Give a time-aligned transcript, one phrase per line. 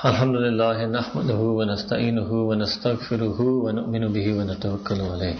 [0.00, 5.38] الحمد لله نحمده ونستعينه ونستغفره ونؤمن به ونتوكل عليه.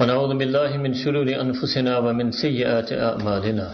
[0.00, 3.68] ونعوذ بالله من شرور أنفسنا ومن سيئات أعمالنا.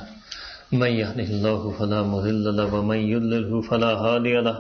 [0.73, 4.59] من يهده الله فلا مضل له ومن يضلله فلا هادي له.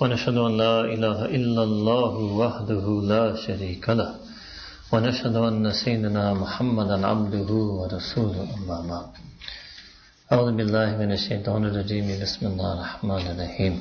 [0.00, 4.10] ونشهد أن لا إله إلا الله وحده لا شريك له.
[4.92, 9.10] ونشهد أن سيدنا محمدا عبده ورسوله أما بعد.
[10.32, 12.06] أعوذ بالله من الشيطان الرجيم.
[12.22, 13.74] بسم الله الرحمن الرحيم.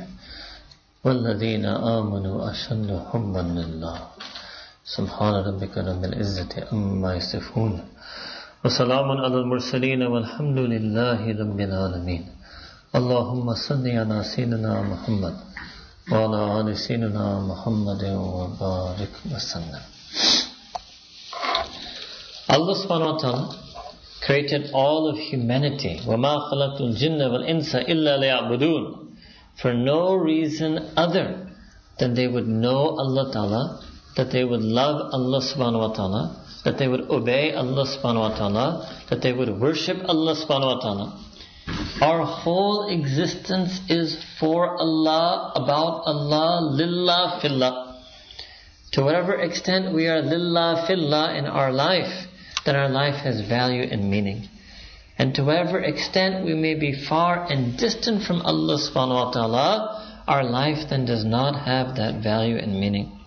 [1.04, 3.98] والذين آمنوا أشد حبا لله.
[4.86, 7.84] سبحان ربك رب العزة أما يصفون.
[8.66, 12.24] وسلام على المرسلين والحمد لله رب العالمين.
[12.96, 15.36] اللهم صل على سيدنا محمد
[16.12, 19.84] وعلى آل سيدنا محمد وبارك وسلم.
[22.48, 23.56] Allah subhanahu wa ta'ala
[24.24, 26.00] created all of humanity.
[26.08, 29.13] وَمَا خَلَقْتُ الْجِنَّ وَالْإِنسَ إِلَّا لِيَعْبُدُونَ.
[29.62, 31.48] For no reason other
[32.00, 33.84] than they would know Allah Ta'ala,
[34.16, 38.38] that they would love Allah subhanahu wa ta'ala, that they would obey Allah subhanahu wa
[38.38, 41.20] ta'ala, that they would worship Allah subhanahu wa ta'ala.
[42.02, 48.02] Our whole existence is for Allah, about Allah, lillah fillah.
[48.94, 52.28] To whatever extent we are lillah fillah in our life,
[52.66, 54.50] then our life has value and meaning.
[55.18, 60.24] And to whatever extent we may be far and distant from Allah subhanahu wa ta'ala,
[60.28, 63.20] our life then does not have that value and meaning.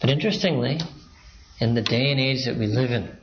[0.00, 0.78] But interestingly,
[1.60, 3.16] in the day and age that we live in,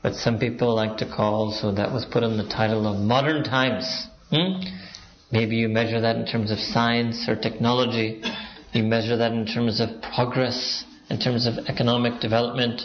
[0.00, 3.44] what some people like to call, so that was put on the title of modern
[3.44, 4.06] times.
[4.30, 4.60] Hmm?
[5.30, 8.22] Maybe you measure that in terms of science or technology.
[8.72, 12.82] You measure that in terms of progress, in terms of economic development.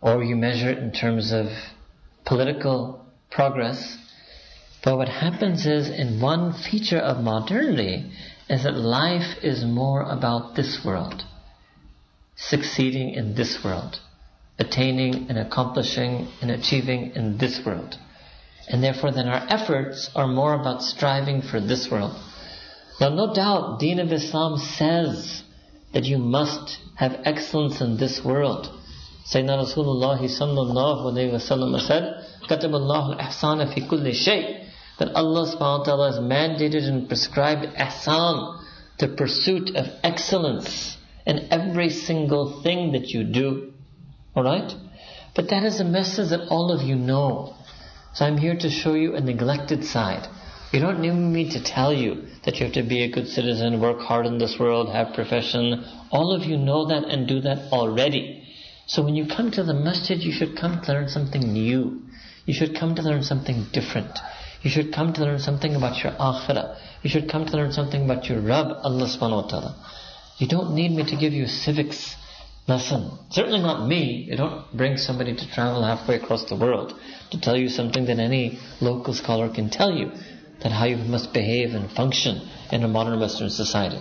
[0.00, 1.46] Or you measure it in terms of
[2.28, 3.96] political progress.
[4.84, 8.12] But what happens is, in one feature of modernity,
[8.48, 11.24] is that life is more about this world,
[12.36, 13.98] succeeding in this world,
[14.58, 17.96] attaining and accomplishing and achieving in this world.
[18.68, 22.14] And therefore then our efforts are more about striving for this world.
[23.00, 25.42] Now no doubt, Deen of Islam says
[25.94, 28.68] that you must have excellence in this world.
[29.32, 32.17] Sayyidina Rasulullah sallallahu said,
[32.48, 34.64] كتب الله الإحسان في كل شيء
[34.98, 38.60] that Allah subhanahu wa ta'ala has mandated and prescribed ihsan,
[38.98, 43.72] the pursuit of excellence in every single thing that you do
[44.36, 44.74] alright
[45.34, 47.54] but that is a message that all of you know
[48.14, 50.26] so I'm here to show you a neglected side
[50.72, 53.80] you don't need me to tell you that you have to be a good citizen,
[53.80, 55.84] work hard in this world, have profession.
[56.10, 58.46] All of you know that and do that already.
[58.86, 62.02] So when you come to the masjid, you should come to learn something new.
[62.48, 64.18] You should come to learn something different.
[64.62, 66.78] You should come to learn something about your akhirah.
[67.02, 69.86] You should come to learn something about your Rabb, Allah subhanahu wa ta'ala.
[70.38, 72.16] You don't need me to give you civics
[72.66, 73.10] lesson.
[73.28, 74.24] Certainly not me.
[74.30, 76.98] You don't bring somebody to travel halfway across the world
[77.32, 80.10] to tell you something that any local scholar can tell you,
[80.62, 84.00] that how you must behave and function in a modern Western society.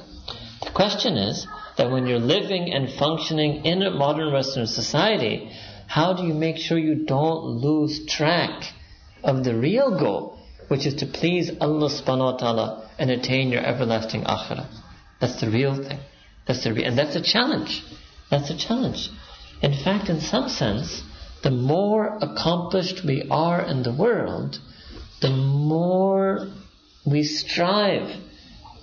[0.63, 1.45] The question is
[1.77, 5.51] that when you're living and functioning in a modern Western society,
[5.87, 8.63] how do you make sure you don't lose track
[9.23, 10.37] of the real goal,
[10.67, 14.67] which is to please Allah subhanahu wa ta'ala and attain your everlasting akhirah?
[15.19, 15.99] That's the real thing.
[16.45, 17.83] That's the re- and that's a challenge.
[18.29, 19.09] That's a challenge.
[19.61, 21.01] In fact, in some sense,
[21.41, 24.59] the more accomplished we are in the world,
[25.21, 26.47] the more
[27.05, 28.15] we strive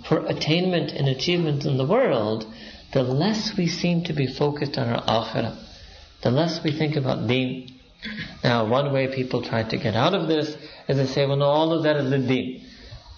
[0.08, 2.46] for attainment and achievement in the world,
[2.92, 5.63] the less we seem to be focused on our akhirah,
[6.24, 7.78] the less we think about deen.
[8.42, 10.56] Now, one way people try to get out of this
[10.88, 12.66] is they say, well, no, all of that is the deen.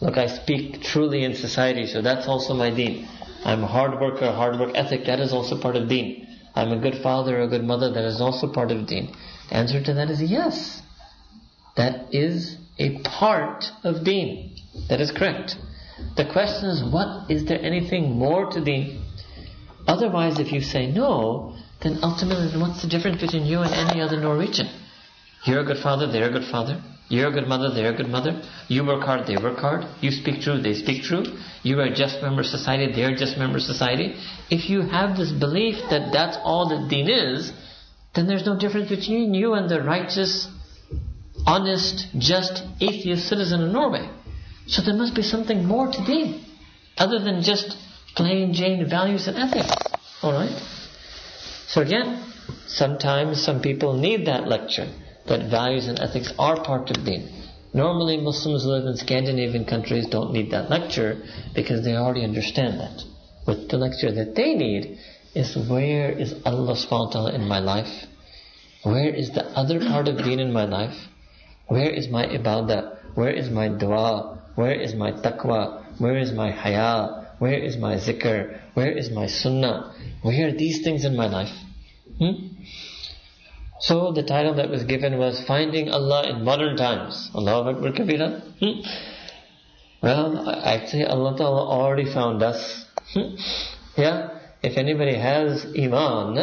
[0.01, 3.09] Look, I speak truly in society, so that's also my deen.
[3.45, 6.27] I'm a hard worker, hard work ethic, that is also part of deen.
[6.55, 9.15] I'm a good father, a good mother, that is also part of deen.
[9.49, 10.83] The answer to that is yes.
[11.77, 14.57] That is a part of deen.
[14.89, 15.57] That is correct.
[16.17, 19.05] The question is, what is there anything more to deen?
[19.87, 24.01] Otherwise, if you say no, then ultimately, then what's the difference between you and any
[24.01, 24.69] other Norwegian?
[25.45, 26.83] You're a good father, they're a good father.
[27.09, 28.43] You're a good mother, they're a good mother.
[28.67, 29.85] You work hard, they work hard.
[30.01, 31.25] You speak true, they speak true.
[31.63, 34.17] You are a just member of society, they're a just member of society.
[34.51, 37.53] If you have this belief that that's all that deen is,
[38.15, 40.49] then there's no difference between you and the righteous,
[41.47, 44.11] honest, just, atheist citizen of Norway.
[44.67, 46.45] So there must be something more to deen,
[46.99, 47.77] other than just
[48.17, 49.71] plain Jane values and ethics.
[50.25, 50.61] Alright?
[51.69, 52.23] So again,
[52.67, 54.89] sometimes some people need that lecture
[55.27, 57.29] that values and ethics are part of deen.
[57.75, 61.23] Normally Muslims who live in Scandinavian countries don't need that lecture
[61.55, 63.03] because they already understand that.
[63.45, 64.99] But the lecture that they need
[65.35, 68.07] is where is Allah subhanahu wa ta'ala in my life?
[68.83, 70.97] Where is the other part of deen in my life?
[71.67, 73.15] Where is my ibadah?
[73.15, 74.39] Where is my dua?
[74.55, 75.83] Where is my taqwa?
[75.99, 77.27] Where is my haya?
[77.39, 78.61] Where is my zikr?
[78.75, 79.93] Where is my sunnah?
[80.27, 81.55] Where are these things in my life?
[82.19, 82.33] Hmm?
[83.79, 87.31] So the title that was given was Finding Allah in Modern Times.
[87.33, 88.43] Allah Akbar Kabira.
[88.59, 88.81] Hmm?
[90.03, 92.87] Well, actually Allah Ta'ala already found us.
[93.15, 93.37] Hmm?
[93.97, 94.41] Yeah?
[94.65, 96.37] If anybody has Iman,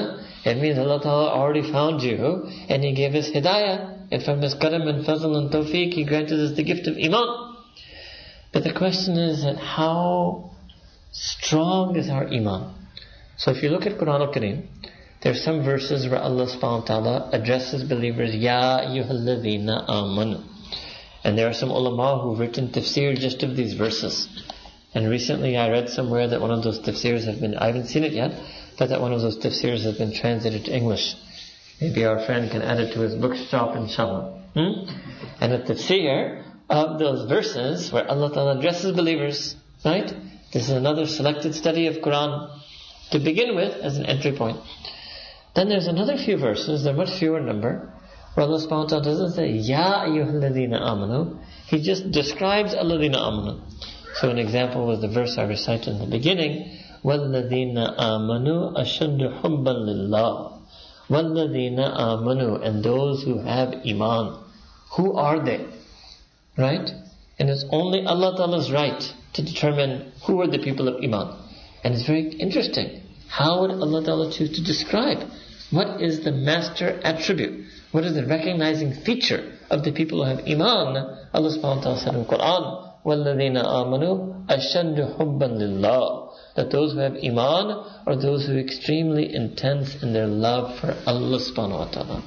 [0.46, 4.12] it means Allah Ta'ala already found you and He gave us Hidayah.
[4.14, 7.56] And from His Karam and Fazl and Tawfiq, He granted us the gift of Iman.
[8.54, 10.52] But the question is that how
[11.12, 12.83] strong is our Iman?
[13.38, 14.68] So if you look at Quran al-Kareem,
[15.22, 20.44] there are some verses where Allah subhanahu wa ta'ala addresses believers, Ya ayyuhalladhina amanu.
[21.24, 24.28] And there are some ulama who've written tafsir just of these verses.
[24.94, 28.04] And recently I read somewhere that one of those tafsirs have been, I haven't seen
[28.04, 28.38] it yet,
[28.78, 31.16] but that one of those tafsirs has been translated to English.
[31.80, 34.42] Maybe our friend can add it to his bookshop inshallah.
[34.54, 34.90] Hmm?
[35.40, 40.14] And the tafsir of those verses where Allah Ta'ala addresses believers, right?
[40.52, 42.50] This is another selected study of Quran
[43.13, 44.59] to begin with as an entry point.
[45.55, 47.93] Then there's another few verses, they're much fewer in number,
[48.35, 51.43] where Allah subhanahu wa ta'ala doesn't say, Ya ayyuhalladhina amanu.
[51.67, 53.61] He just describes alladhina amanu.
[54.15, 59.75] So an example was the verse I recited in the beginning, وَالَّذِينَ آمَنُوا أَشَدُّ حُبًّا
[59.89, 60.53] لِلَّهِ
[61.09, 64.45] وَالَّذِينَ آمَنُوا And those who have iman.
[64.97, 65.67] Who are they?
[66.57, 66.91] Right?
[67.39, 69.03] And it's only Allah Ta'ala's right
[69.35, 71.37] to determine who are the people of iman.
[71.85, 73.02] And it's very interesting.
[73.33, 75.29] How would Allah Ta'ala choose to describe
[75.71, 77.67] what is the master attribute?
[77.93, 80.97] What is the recognizing feature of the people who have Iman?
[81.33, 86.95] Allah subhanahu wa ta'ala said in the Quran, وَالَّذِينَ آمَنُوا أَشَدُّ حُبًّا لِلَّهِ That those
[86.95, 91.79] who have Iman are those who are extremely intense in their love for Allah subhanahu
[91.79, 92.23] wa ta'ala.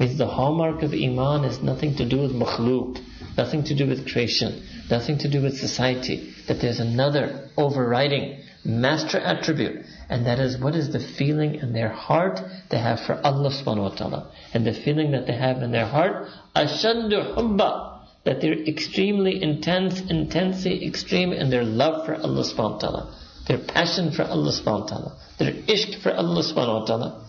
[0.00, 3.02] Means the hallmark of Iman is nothing to do with makhluk,
[3.36, 6.32] nothing to do with creation, nothing to do with society.
[6.46, 11.89] That there's another overriding master attribute and that is what is the feeling in their
[11.89, 12.39] heart
[12.69, 14.31] they have for Allah subhanahu wa ta'ala.
[14.53, 20.01] And the feeling that they have in their heart, ashaddu hubba, that they're extremely intense,
[20.01, 23.19] intensely extreme in their love for Allah subhanahu wa ta'ala.
[23.47, 25.17] Their passion for Allah subhanahu wa ta'ala.
[25.39, 27.25] Their ishq for Allah subhanahu wa ta'ala.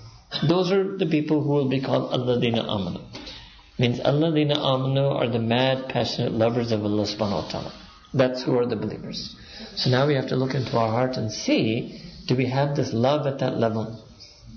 [0.48, 3.02] Those are the people who will be called Alladina Amanu.
[3.78, 7.72] Means Alladina Amanu are the mad, passionate lovers of Allah subhanahu wa ta'ala.
[8.12, 9.34] That's who are the believers.
[9.76, 12.92] So now we have to look into our heart and see do we have this
[12.92, 14.04] love at that level?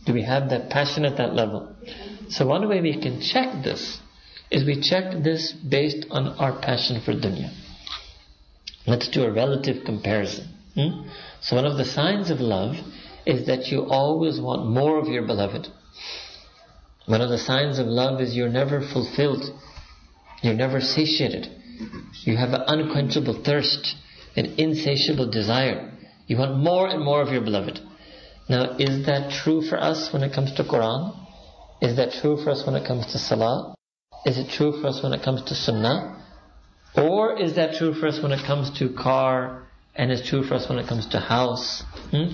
[0.05, 1.75] Do we have that passion at that level?
[2.29, 3.99] So one way we can check this
[4.49, 7.53] is we check this based on our passion for dunya.
[8.85, 10.47] Let's do a relative comparison.
[10.75, 11.09] Hmm?
[11.41, 12.75] So one of the signs of love
[13.25, 15.67] is that you always want more of your beloved.
[17.05, 19.43] One of the signs of love is you're never fulfilled.
[20.41, 21.49] You're never satiated.
[22.21, 23.95] You have an unquenchable thirst,
[24.35, 25.91] an insatiable desire.
[26.27, 27.79] You want more and more of your beloved.
[28.49, 31.15] Now, is that true for us when it comes to Quran?
[31.81, 33.75] Is that true for us when it comes to Salah?
[34.25, 36.21] Is it true for us when it comes to Sunnah?
[36.95, 39.63] Or is that true for us when it comes to car
[39.95, 41.83] and is true for us when it comes to house?
[42.11, 42.33] Hmm?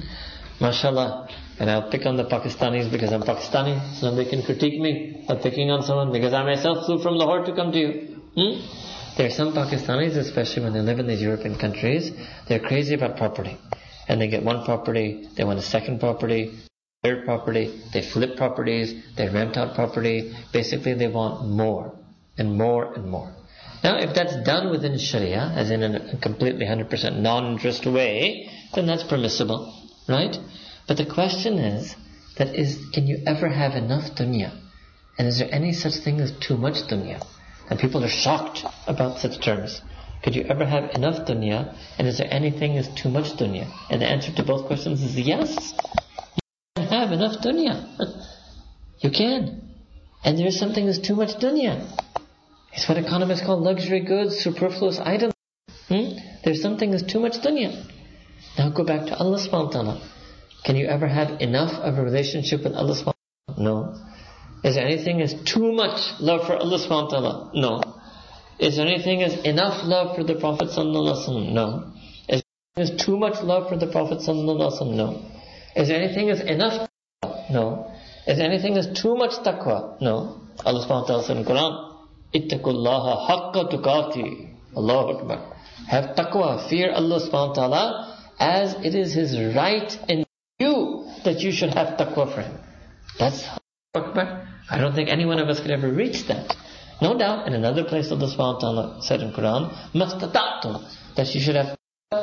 [0.59, 1.31] MashaAllah.
[1.59, 5.25] And I'll pick on the Pakistanis because I'm Pakistani, so they can critique me.
[5.29, 8.21] I'm picking on someone because I myself flew from Lahore to come to you.
[8.35, 9.17] Hmm?
[9.17, 12.11] There are some Pakistanis, especially when they live in these European countries,
[12.47, 13.59] they're crazy about property
[14.07, 16.59] and they get one property, they want a second property,
[17.03, 20.33] third property, they flip properties, they rent out property.
[20.51, 21.93] Basically, they want more
[22.37, 23.33] and more and more.
[23.83, 29.03] Now, if that's done within Sharia, as in a completely 100% non-interest way, then that's
[29.03, 29.73] permissible,
[30.07, 30.37] right?
[30.87, 31.93] But the question is,
[32.37, 34.57] that is, can you ever have enough dunya?
[35.17, 37.23] And is there any such thing as too much dunya?
[37.69, 39.81] And people are shocked about such terms.
[40.23, 41.75] Could you ever have enough dunya?
[41.97, 43.67] And is there anything is too much dunya?
[43.89, 45.73] And the answer to both questions is yes.
[46.77, 47.75] You can have enough dunya.
[48.99, 49.69] you can.
[50.23, 51.85] And there is something that's too much dunya.
[52.71, 55.33] It's what economists call luxury goods, superfluous items.
[55.89, 56.17] Hmm?
[56.45, 57.85] There's something that's too much dunya.
[58.57, 60.01] Now go back to Allah subhanahu.
[60.63, 63.57] Can you ever have enough of a relationship with Allah subhanahu?
[63.57, 63.99] No.
[64.63, 67.55] Is there anything that's too much love for Allah subhanahu?
[67.55, 67.92] No.
[68.63, 71.51] Is there anything as enough love for the Prophet ﷺ?
[71.51, 71.91] No.
[72.29, 72.43] Is
[72.75, 74.93] there too much love for the Prophet ﷺ?
[74.95, 75.21] No.
[75.75, 76.89] Is there anything as enough?
[77.51, 77.91] No.
[78.25, 79.99] Is there anything as too much taqwa?
[79.99, 80.39] No.
[80.65, 81.73] Allah subhanahu wa ta'ala said in Quran,
[83.27, 84.55] haqqa.
[84.77, 85.55] Allahu Akbar.
[85.89, 90.25] Have taqwa, fear Allah subhanahu wa ta'ala as it is His right in
[90.59, 92.57] you that you should have taqwa for Him.
[93.19, 93.43] That's
[93.93, 94.47] Akbar.
[94.69, 96.55] I don't think any one of us could ever reach that.
[97.00, 100.82] No doubt, in another place Allah subhanahu wa ta'ala said in Quran, mastata'tum,
[101.16, 101.78] that you should have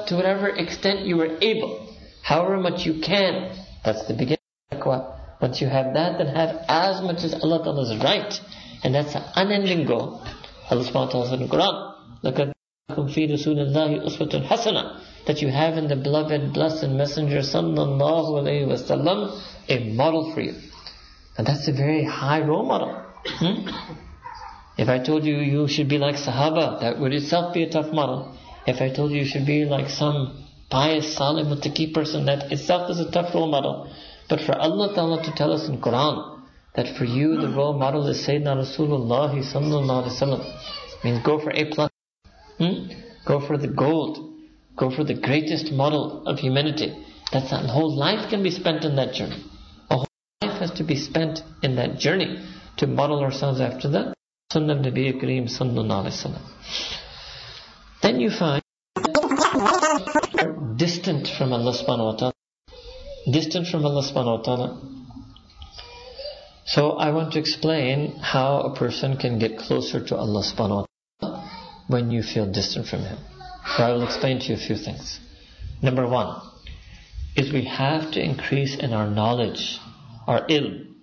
[0.08, 3.56] to whatever extent you are able, however much you can.
[3.86, 4.39] That's the beginning
[4.72, 5.15] of taqwa.
[5.42, 8.34] Once you have that, then have as much as Allah Ta'ala is right.
[8.84, 10.22] And that's an unending goal.
[10.70, 12.54] Allah subhanahu wa ta'ala said in Quran, لَقَدْ
[12.89, 18.68] فِي رَسُولِ اللَّهِ أُسْوَةٌ حَسَنَةٌ That you have in the beloved, blessed messenger sallallahu alayhi
[18.68, 19.39] wasallam
[19.70, 20.56] a model for you.
[21.38, 23.04] And that's a very high role model.
[23.25, 23.70] Hmm?
[24.83, 27.93] If I told you you should be like Sahaba, that would itself be a tough
[27.93, 28.35] model.
[28.67, 32.91] If I told you you should be like some pious, salih, muttaqi person, that itself
[32.91, 33.93] is a tough role model.
[34.31, 36.41] But for Allah Ta'ala to tell us in Quran
[36.77, 41.51] that for you the role model is Sayyidina Rasulullah Sallallahu Alaihi Wasallam means go for
[41.51, 41.91] A plus.
[42.57, 42.89] Hmm?
[43.27, 44.33] Go for the gold.
[44.77, 46.89] Go for the greatest model of humanity.
[47.33, 49.45] That's that whole life can be spent in that journey.
[49.91, 50.09] A whole
[50.41, 52.43] life has to be spent in that journey
[52.79, 54.15] to model ourselves after that.
[54.52, 56.38] Sunnah Nabi Kareem Sallallahu.
[58.02, 58.62] Then you find
[60.76, 62.33] distant from Allah subhanahu wa ta'ala
[63.30, 64.80] distant from Allah subhanahu wa ta'ala.
[66.64, 70.87] So I want to explain how a person can get closer to Allah subhanahu wa
[71.21, 71.50] ta'ala
[71.88, 73.19] when you feel distant from Him.
[73.76, 75.19] So I will explain to you a few things.
[75.83, 76.40] Number one
[77.37, 79.78] is we have to increase in our knowledge,
[80.26, 80.95] our ilm.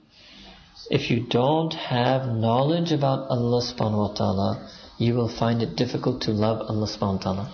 [0.89, 6.21] If you don't have knowledge about Allah subhanahu wa ta'ala, you will find it difficult
[6.23, 7.53] to love Allah subhanahu wa ta'ala.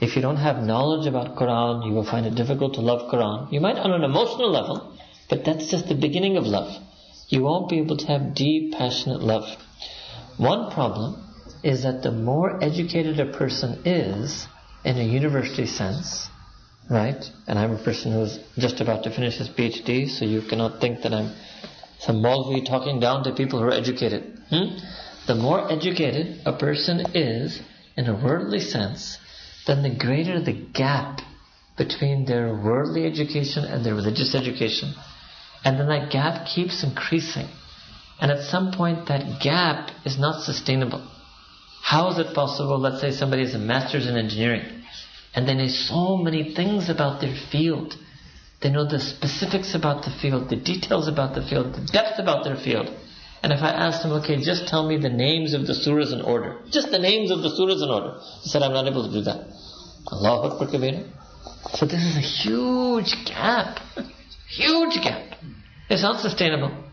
[0.00, 3.52] If you don't have knowledge about Quran, you will find it difficult to love Quran.
[3.52, 4.96] You might on an emotional level,
[5.28, 6.70] but that's just the beginning of love.
[7.28, 9.48] You won't be able to have deep, passionate love.
[10.36, 11.24] One problem
[11.64, 14.46] is that the more educated a person is,
[14.84, 16.28] in a university sense,
[16.88, 17.22] right?
[17.46, 21.02] And I'm a person who's just about to finish his PhD, so you cannot think
[21.02, 21.34] that I'm
[21.98, 24.38] some Maulvi talking down to people who are educated.
[24.50, 24.76] Hmm?
[25.26, 27.60] The more educated a person is,
[27.96, 29.18] in a worldly sense,
[29.66, 31.20] then the greater the gap
[31.76, 34.94] between their worldly education and their religious education.
[35.64, 37.46] And then that gap keeps increasing.
[38.20, 41.06] And at some point that gap is not sustainable.
[41.82, 44.64] How is it possible, let's say somebody has a master's in engineering,
[45.34, 47.94] and they know so many things about their field.
[48.60, 52.44] They know the specifics about the field, the details about the field, the depth about
[52.44, 52.90] their field.
[53.42, 56.22] And if I ask them, okay, just tell me the names of the surahs in
[56.22, 56.58] order.
[56.70, 58.18] Just the names of the surahs in order.
[58.42, 59.46] He said, I'm not able to do that.
[60.10, 61.06] Allahu Akbar Kabira.
[61.74, 63.78] So this is a huge gap.
[64.48, 65.38] huge gap.
[65.88, 66.84] It's not sustainable.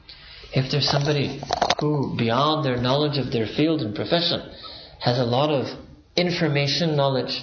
[0.53, 1.41] If there's somebody
[1.79, 4.41] who, beyond their knowledge of their field and profession,
[4.99, 5.67] has a lot of
[6.15, 7.41] information knowledge.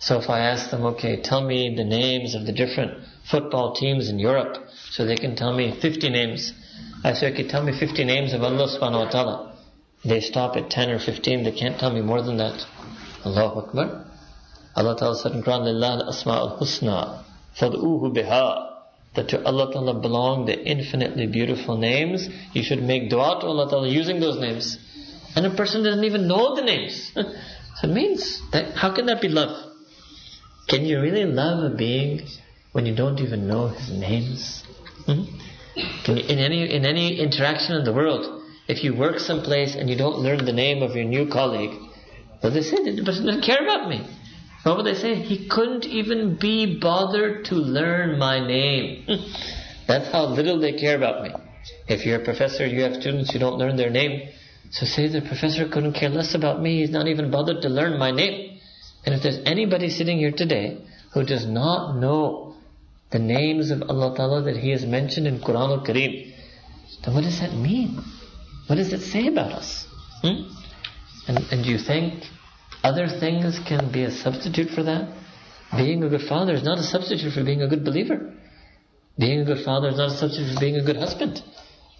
[0.00, 4.08] So if I ask them, okay, tell me the names of the different football teams
[4.08, 4.56] in Europe,
[4.90, 6.52] so they can tell me 50 names.
[7.02, 9.56] I say, okay, tell me 50 names of Allah subhanahu wa ta'ala.
[10.04, 12.64] They stop at 10 or 15, they can't tell me more than that.
[13.24, 14.04] Allahu Akbar.
[14.76, 17.24] Allah tells said in Quran, Lillah al-asma'ul husna,
[17.58, 18.70] بِهَا.
[19.14, 22.28] That to Allah Ta'ala belong the infinitely beautiful names.
[22.52, 24.76] You should make dua to Allah Ta'ala using those names.
[25.36, 27.12] And a person doesn't even know the names.
[27.14, 27.22] so
[27.84, 29.72] it means, that, how can that be love?
[30.66, 32.26] Can you really love a being
[32.74, 34.64] when you don't even know his names?
[35.06, 35.22] Hmm?
[35.76, 39.96] You, in any in any interaction in the world, if you work someplace and you
[39.96, 41.74] don't learn the name of your new colleague,
[42.42, 44.04] well, they say the person doesn't care about me.
[44.64, 45.14] What would they say?
[45.14, 49.06] He couldn't even be bothered to learn my name.
[49.86, 51.30] That's how little they care about me.
[51.86, 54.30] If you're a professor, you have students who don't learn their name.
[54.70, 56.80] So say the professor couldn't care less about me.
[56.80, 58.58] He's not even bothered to learn my name.
[59.06, 60.78] And if there's anybody sitting here today
[61.12, 62.53] who does not know
[63.10, 66.32] the names of Allah Ta'ala that He has mentioned in Quran al-Kareem.
[67.04, 68.02] Then what does that mean?
[68.66, 69.86] What does it say about us?
[70.22, 70.50] Hmm?
[71.28, 72.24] And, and do you think
[72.82, 75.08] other things can be a substitute for that?
[75.76, 78.32] Being a good father is not a substitute for being a good believer.
[79.18, 81.42] Being a good father is not a substitute for being a good husband.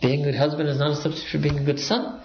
[0.01, 2.21] Being a good husband is not a substitute for being a good son.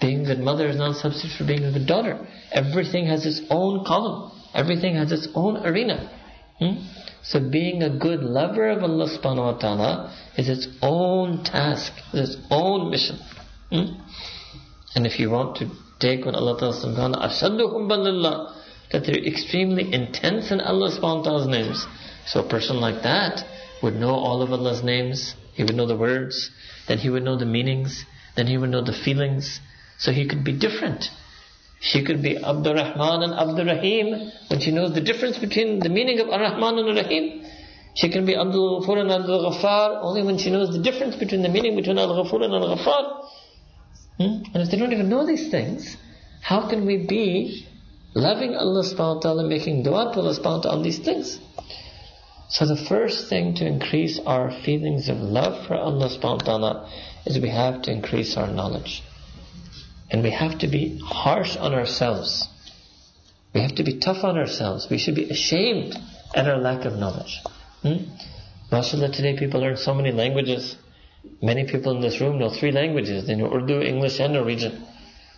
[0.00, 2.26] Being a good mother is not a substitute for being a good daughter.
[2.52, 4.32] Everything has its own column.
[4.54, 6.10] Everything has its own arena.
[6.58, 6.84] Hmm?
[7.24, 12.34] So being a good lover of Allah subhanahu wa ta'ala is its own task, is
[12.34, 13.18] its own mission.
[13.70, 13.98] Hmm?
[14.94, 16.84] And if you want to take what Allah Ta'ala says,
[18.92, 21.86] that they're extremely intense in Allah subhanahu wa ta'ala's names.
[22.26, 23.42] So a person like that
[23.82, 26.50] would know all of Allah's names, he would know the words,
[26.86, 28.04] then he would know the meanings,
[28.36, 29.60] then he would know the feelings,
[29.98, 31.10] So he could be different.
[31.84, 35.90] She could be Abdul Rahman and Abdul Rahim when she knows the difference between the
[35.90, 37.44] meaning of Ar-Rahman and Ar-Rahim.
[37.94, 41.42] She can be Abdul Ghafur and Abdul Ghaffar only when she knows the difference between
[41.42, 43.26] the meaning between Al-Ghafur and Al-Ghaffar.
[44.16, 44.42] Hmm?
[44.54, 45.98] And if they don't even know these things,
[46.40, 47.66] how can we be
[48.14, 51.38] loving Allah subhanahu wa ta'ala, making dua to Allah subhanahu wa ta'ala on these things?
[52.48, 56.90] So the first thing to increase our feelings of love for Allah subhanahu wa ta'ala
[57.26, 59.02] is we have to increase our knowledge.
[60.10, 62.48] And we have to be harsh on ourselves.
[63.54, 64.88] We have to be tough on ourselves.
[64.90, 65.96] We should be ashamed
[66.34, 67.40] at our lack of knowledge.
[67.82, 68.10] Hmm?
[68.70, 70.76] MashaAllah, today people learn so many languages.
[71.40, 73.26] Many people in this room know three languages.
[73.26, 74.84] They know Urdu, English, and Norwegian.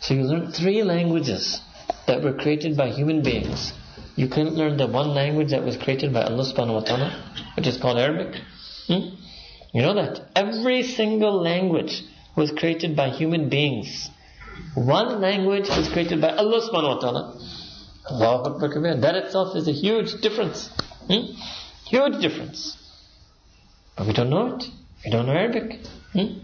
[0.00, 1.60] So you learn three languages
[2.06, 3.72] that were created by human beings.
[4.16, 7.66] You couldn't learn the one language that was created by Allah subhanahu wa ta'ala, which
[7.66, 8.40] is called Arabic.
[8.86, 9.14] Hmm?
[9.72, 10.30] You know that?
[10.34, 12.02] Every single language
[12.34, 14.08] was created by human beings.
[14.74, 17.22] One language was created by Allah subhanahu wa ta'ala.
[18.10, 18.96] Akbar.
[19.00, 20.68] That itself is a huge difference.
[21.08, 21.32] Hmm?
[21.86, 22.76] Huge difference.
[23.96, 24.64] But we don't know it.
[25.04, 25.80] We don't know Arabic.
[26.12, 26.40] Hmm?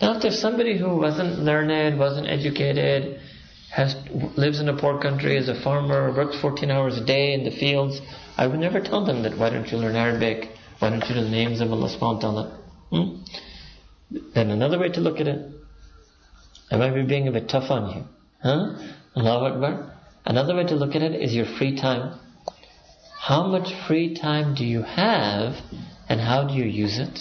[0.00, 3.20] Now if there's somebody who wasn't learned, wasn't educated,
[3.70, 3.96] has
[4.36, 7.50] lives in a poor country, is a farmer, works 14 hours a day in the
[7.50, 8.00] fields,
[8.36, 10.50] I would never tell them that why don't you learn Arabic?
[10.78, 12.58] Why don't you know the names of Allah subhanahu wa ta'ala?
[12.90, 13.22] Hmm?
[14.34, 15.50] Then another way to look at it,
[16.72, 18.04] I might be being a bit tough on you.
[18.42, 18.78] Huh?
[19.14, 19.92] Allahu Akbar.
[20.24, 22.18] Another way to look at it is your free time.
[23.20, 25.54] How much free time do you have
[26.08, 27.18] and how do you use it?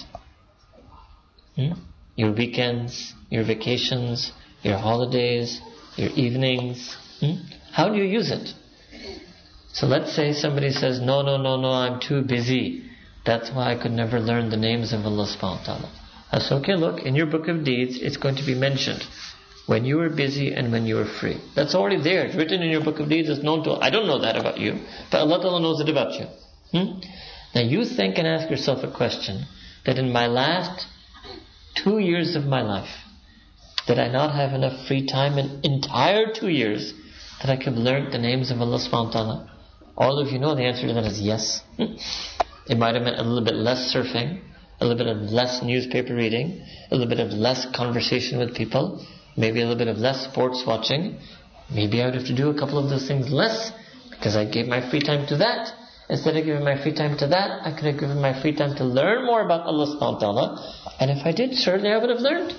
[1.58, 1.82] Hmm?
[2.16, 4.32] Your weekends, your vacations,
[4.64, 5.60] your holidays,
[5.98, 6.96] your evenings.
[7.20, 7.34] Hmm?
[7.74, 8.54] How do you use it?
[9.74, 12.90] So let's say somebody says, no, no, no, no, I'm too busy.
[13.26, 15.92] That's why I could never learn the names of Allah subhanahu wa ta'ala.
[16.40, 19.04] Said, okay, look, in your book of deeds, it's going to be mentioned
[19.72, 21.40] when you were busy and when you were free.
[21.56, 22.26] That's already there.
[22.26, 23.30] It's written in your book of deeds.
[23.30, 23.72] It's known to.
[23.72, 24.74] I don't know that about you,
[25.10, 26.26] but Allah Ta'ala knows it about you.
[26.74, 27.00] Hmm?
[27.56, 29.46] Now you think and ask yourself a question
[29.86, 30.88] that in my last
[31.74, 32.94] two years of my life,
[33.88, 36.94] did I not have enough free time in entire two years
[37.42, 39.52] that I could learn the names of Allah subhanahu wa ta'ala?
[39.96, 41.64] All of you know the answer to that is yes.
[41.78, 44.42] it might have meant a little bit less surfing,
[44.82, 49.06] a little bit of less newspaper reading, a little bit of less conversation with people,
[49.38, 51.18] maybe a little bit of less sports watching.
[51.74, 53.72] Maybe I would have to do a couple of those things less
[54.10, 55.74] because I gave my free time to that.
[56.10, 58.76] Instead of giving my free time to that, I could have given my free time
[58.76, 60.74] to learn more about Allah subhanahu wa ta'ala.
[61.00, 62.54] And if I did, certainly I would have learned.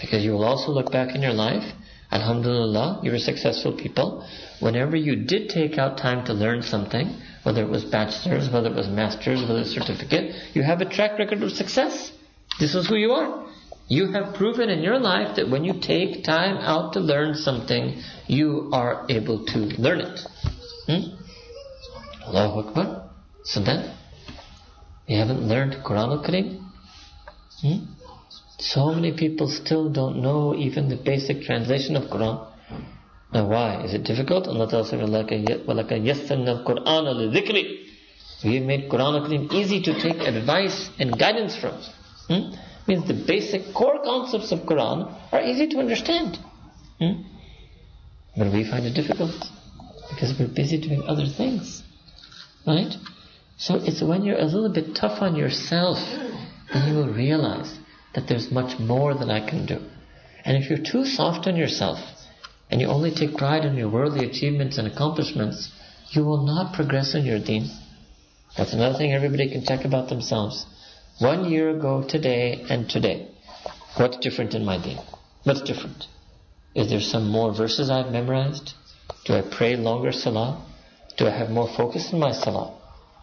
[0.00, 1.62] Because you will also look back in your life,
[2.10, 4.26] Alhamdulillah, you were successful people.
[4.58, 8.74] Whenever you did take out time to learn something, whether it was bachelor's, whether it
[8.74, 12.10] was master's, whether it was certificate, you have a track record of success.
[12.58, 13.46] This is who you are.
[13.89, 18.01] You have proven in your life that when you take time out to learn something,
[18.27, 20.19] you are able to learn it.
[20.87, 21.15] Hmm?
[22.27, 23.09] Allahu Akbar.
[23.43, 23.95] So then,
[25.07, 26.63] you haven't learned Quran al-Kareem?
[27.61, 27.85] Hmm?
[28.57, 32.47] So many people still don't know even the basic translation of Quran.
[33.33, 33.83] Now why?
[33.83, 34.47] Is it difficult?
[34.47, 40.21] Allah Ta'ala said, وَلَكَ يَسَّرْنَا الْقُرْآنَ لِذِكْرِ We have made Quran al-Kareem easy to take
[40.21, 41.73] advice and guidance from.
[42.27, 42.55] Hmm?
[42.90, 44.98] Means the basic core concepts of Quran
[45.32, 46.38] are easy to understand.
[46.98, 47.22] Hmm?
[48.36, 49.34] But we find it difficult
[50.10, 51.82] because we're busy doing other things.
[52.66, 52.92] Right?
[53.56, 55.98] So it's when you're a little bit tough on yourself,
[56.72, 57.78] then you will realize
[58.14, 59.78] that there's much more that I can do.
[60.44, 61.98] And if you're too soft on yourself,
[62.70, 65.70] and you only take pride in your worldly achievements and accomplishments,
[66.10, 67.68] you will not progress in your deen.
[68.56, 70.66] That's another thing everybody can check about themselves.
[71.20, 73.28] One year ago today and today.
[73.98, 74.96] What's different in my deen?
[75.42, 76.06] What's different?
[76.74, 78.72] Is there some more verses I've memorized?
[79.26, 80.64] Do I pray longer salah?
[81.18, 82.74] Do I have more focus in my salah?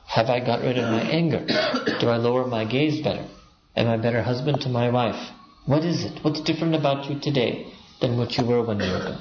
[0.05, 1.43] Have I got rid of my anger?
[1.99, 3.25] Do I lower my gaze better?
[3.75, 5.31] Am I a better husband to my wife?
[5.65, 6.23] What is it?
[6.23, 9.17] What's different about you today than what you were one year ago?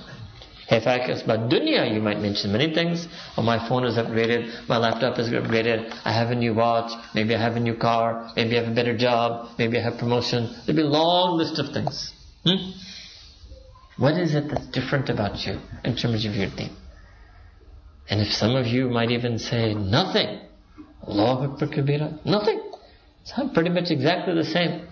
[0.69, 3.07] In fact, it's about dunya, you might mention many things.
[3.37, 7.37] Oh, my phone is upgraded, my laptop is upgraded, I have a new watch, maybe
[7.37, 10.53] I have a new car, maybe I have a better job, maybe I have promotion.
[10.67, 12.13] There'll be a long list of things.
[12.45, 12.73] Hmm?
[13.97, 16.77] What is it that's different about you in terms of your deen?
[18.11, 20.41] And if some of you might even say, nothing.
[21.07, 22.25] Allahu Akbar Kabira.
[22.25, 22.61] Nothing.
[23.25, 24.87] So I'm pretty much exactly the same.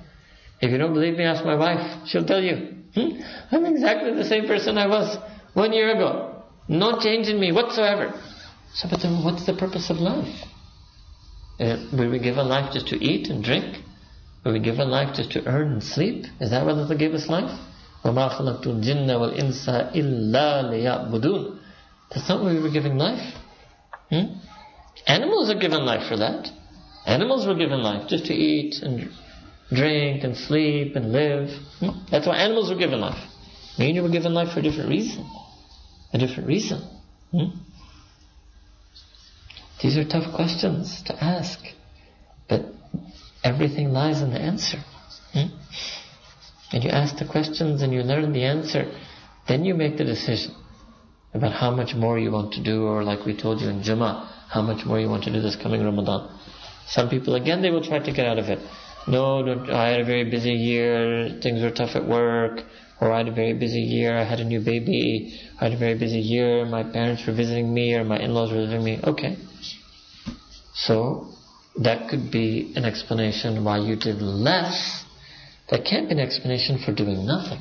[0.60, 2.06] If you don't believe me, ask my wife.
[2.06, 2.76] She'll tell you.
[2.94, 3.20] Hmm?
[3.50, 5.16] I'm exactly the same person I was
[5.53, 6.43] one year ago.
[6.67, 8.13] No change in me whatsoever.
[8.73, 10.45] So, but then what's the purpose of life?
[11.59, 13.83] Uh, were we given life just to eat and drink?
[14.45, 16.25] Were we given life just to earn and sleep?
[16.39, 17.51] Is that what Allah gave us life?
[18.05, 21.59] وَمَا خَلَقْتُ الْجِنَّ وَالْإِنسَ إِلَّا لِيَعْبُدُونَ
[22.09, 23.35] That's not why we were giving life.
[24.09, 24.39] Hmm?
[25.05, 26.47] Animals are given life for that.
[27.05, 29.09] Animals were given life just to eat and
[29.73, 31.49] drink and sleep and live.
[31.79, 31.89] Hmm?
[32.09, 33.21] That's why animals were given life.
[33.77, 35.25] Me and you were given life for a different reason.
[36.14, 36.80] A different reason.
[37.32, 37.58] Hmm?
[39.82, 41.58] These are tough questions to ask.
[42.48, 42.66] But
[43.42, 44.78] everything lies in the answer.
[45.32, 45.48] Hmm?
[46.72, 48.90] And you ask the questions and you learn the answer,
[49.48, 50.54] then you make the decision
[51.34, 54.28] about how much more you want to do, or like we told you in Jummah,
[54.48, 56.30] how much more you want to do this coming Ramadan.
[56.86, 58.60] Some people, again, they will try to get out of it.
[59.08, 62.62] No, I had a very busy year, things were tough at work,
[63.04, 65.76] or I had a very busy year, I had a new baby, I had a
[65.76, 68.98] very busy year, my parents were visiting me, or my in-laws were visiting me.
[69.04, 69.36] Okay.
[70.72, 71.28] So,
[71.82, 75.04] that could be an explanation why you did less.
[75.68, 77.60] That can't be an explanation for doing nothing.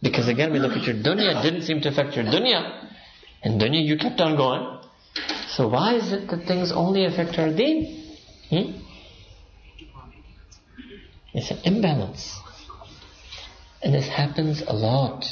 [0.00, 2.88] Because again, we look at your dunya, it didn't seem to affect your dunya.
[3.42, 4.78] And dunya, you kept on going.
[5.48, 8.16] So why is it that things only affect our deen?
[8.48, 8.80] Hmm?
[11.34, 12.38] It's an imbalance.
[13.82, 15.24] And this happens a lot.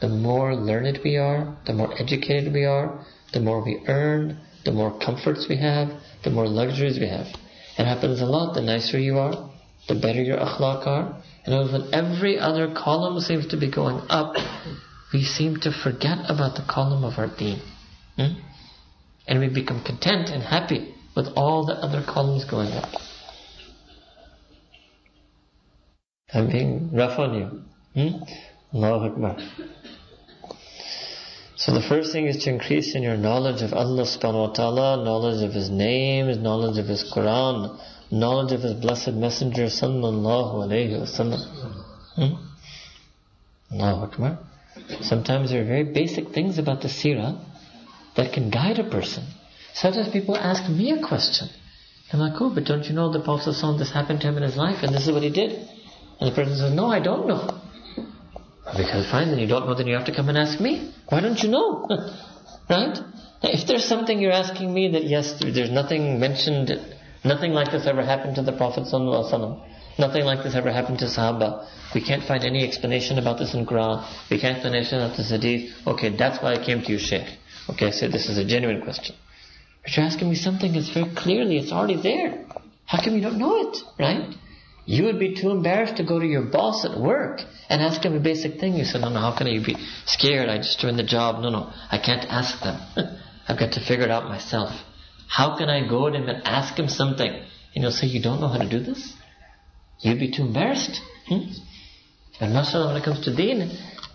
[0.00, 4.72] The more learned we are, the more educated we are, the more we earn, the
[4.72, 5.88] more comforts we have,
[6.24, 7.26] the more luxuries we have.
[7.78, 8.54] It happens a lot.
[8.54, 9.50] The nicer you are,
[9.88, 11.22] the better your akhlaq are.
[11.44, 14.36] And when every other column seems to be going up,
[15.12, 17.60] we seem to forget about the column of our deen.
[18.16, 18.40] Hmm?
[19.26, 22.90] And we become content and happy with all the other columns going up.
[26.32, 27.62] I'm being rough on you.
[27.94, 28.22] Hmm?
[28.74, 29.36] Allahu Akbar.
[31.56, 35.04] So the first thing is to increase in your knowledge of Allah subhanahu wa ta'ala,
[35.04, 37.78] knowledge of His names, knowledge of His Quran,
[38.10, 41.36] knowledge of His blessed messenger sallallahu alayhi wa
[42.16, 42.34] Hmm?
[43.72, 44.38] Allahu Akbar.
[45.02, 47.38] Sometimes there are very basic things about the seerah
[48.16, 49.24] that can guide a person.
[49.74, 51.48] Sometimes people ask me a question.
[52.12, 54.56] I'm like, oh, but don't you know the Prophet this happened to him in his
[54.56, 55.52] life and this is what he did?
[56.20, 57.61] And the person says, no, I don't know.
[58.64, 60.92] Because fine, then you don't know, then you have to come and ask me.
[61.08, 61.88] Why don't you know?
[62.70, 62.98] right?
[63.42, 66.70] If there's something you're asking me that yes, there's nothing mentioned,
[67.24, 68.86] nothing like this ever happened to the Prophet
[69.98, 71.68] Nothing like this ever happened to Sahaba.
[71.94, 74.06] We can't find any explanation about this in Quran.
[74.30, 75.74] We can't find explanation of this hadith.
[75.86, 77.28] Okay, that's why I came to you, Shaykh.
[77.68, 79.14] Okay, I said this is a genuine question.
[79.82, 82.44] But you're asking me something that's very clearly, it's already there.
[82.86, 84.34] How come you don't know it, right?
[84.84, 88.16] You would be too embarrassed to go to your boss at work and ask him
[88.16, 88.74] a basic thing.
[88.74, 90.48] You said, no, no, how can I be scared?
[90.48, 91.40] I just joined the job.
[91.40, 92.80] No, no, I can't ask them.
[93.48, 94.72] I've got to figure it out myself.
[95.28, 97.30] How can I go to him and ask him something?
[97.30, 99.14] And he'll say, you don't know how to do this?
[100.00, 101.00] You'd be too embarrassed.
[101.28, 101.52] Hmm?
[102.40, 103.70] And mashallah, when it comes to deen,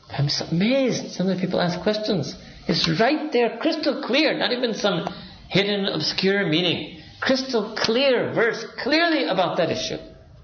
[0.09, 1.11] I'm so amazed.
[1.11, 2.35] Some of the people ask questions.
[2.67, 5.07] It's right there, crystal clear, not even some
[5.47, 7.01] hidden, obscure meaning.
[7.21, 9.97] Crystal clear verse, clearly about that issue.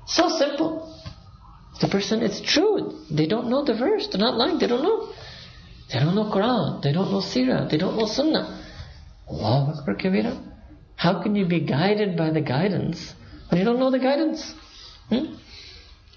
[0.06, 0.90] So simple.
[1.82, 3.00] The person, it's true.
[3.10, 4.08] They don't know the verse.
[4.08, 4.60] They're not lying.
[4.60, 5.12] They don't know.
[5.92, 6.82] They don't know Quran.
[6.82, 7.70] They don't know Sirah.
[7.70, 8.64] They don't know Sunnah.
[9.30, 10.42] Allahu Akbar Kabira.
[10.96, 13.14] How can you be guided by the guidance
[13.50, 14.54] when you don't know the guidance?
[15.10, 15.36] Hmm?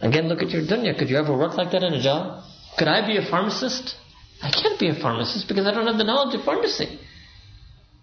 [0.00, 0.98] Again, look at your dunya.
[0.98, 2.44] Could you ever work like that in a job?
[2.78, 3.96] Could I be a pharmacist?
[4.42, 6.98] I can't be a pharmacist because I don't have the knowledge of pharmacy.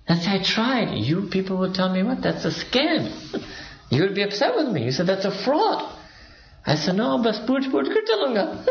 [0.08, 0.98] That's I tried.
[0.98, 2.22] You people would tell me what?
[2.22, 3.12] That's a scam.
[3.94, 4.86] You would be upset with me.
[4.86, 6.00] You said, that's a fraud.
[6.66, 8.66] I said, no, bas pooch pooch kar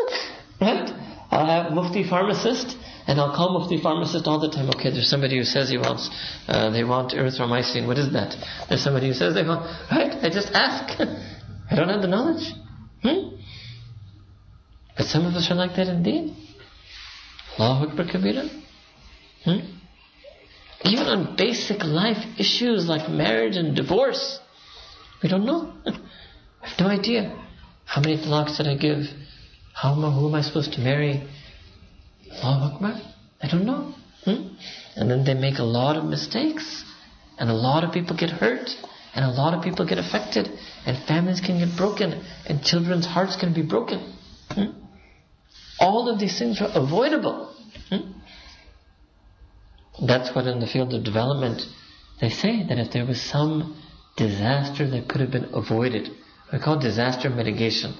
[0.60, 0.90] Right?
[1.30, 4.68] I'll have mufti pharmacist, and I'll call mufti pharmacist all the time.
[4.70, 6.10] Okay, there's somebody who says he wants,
[6.48, 7.86] uh, they want erythromycin.
[7.86, 8.34] What is that?
[8.68, 10.12] There's somebody who says they want, right?
[10.24, 11.00] I just ask.
[11.70, 12.52] I don't have the knowledge.
[13.02, 13.36] Hmm?
[14.96, 16.34] But some of us are like that indeed.
[17.58, 18.48] Allahu Akbar Kabira.
[19.44, 19.60] Hmm?
[20.84, 24.40] Even on basic life issues like marriage and divorce.
[25.22, 25.72] We don't know.
[25.86, 27.38] I have no idea.
[27.84, 29.04] How many talaqs did I give?
[29.74, 31.26] How am I, who am I supposed to marry?
[32.42, 33.00] Allahu Akbar.
[33.42, 33.94] I don't know.
[34.24, 34.54] Hmm?
[34.96, 36.84] And then they make a lot of mistakes.
[37.38, 38.70] And a lot of people get hurt.
[39.14, 40.48] And a lot of people get affected.
[40.86, 42.24] And families can get broken.
[42.46, 44.14] And children's hearts can be broken.
[44.50, 44.70] Hmm?
[45.78, 47.54] All of these things are avoidable.
[47.88, 48.12] Hmm?
[50.06, 51.62] That's what in the field of development
[52.20, 53.81] they say that if there was some
[54.16, 56.10] disaster that could have been avoided.
[56.52, 57.94] We call it disaster mitigation.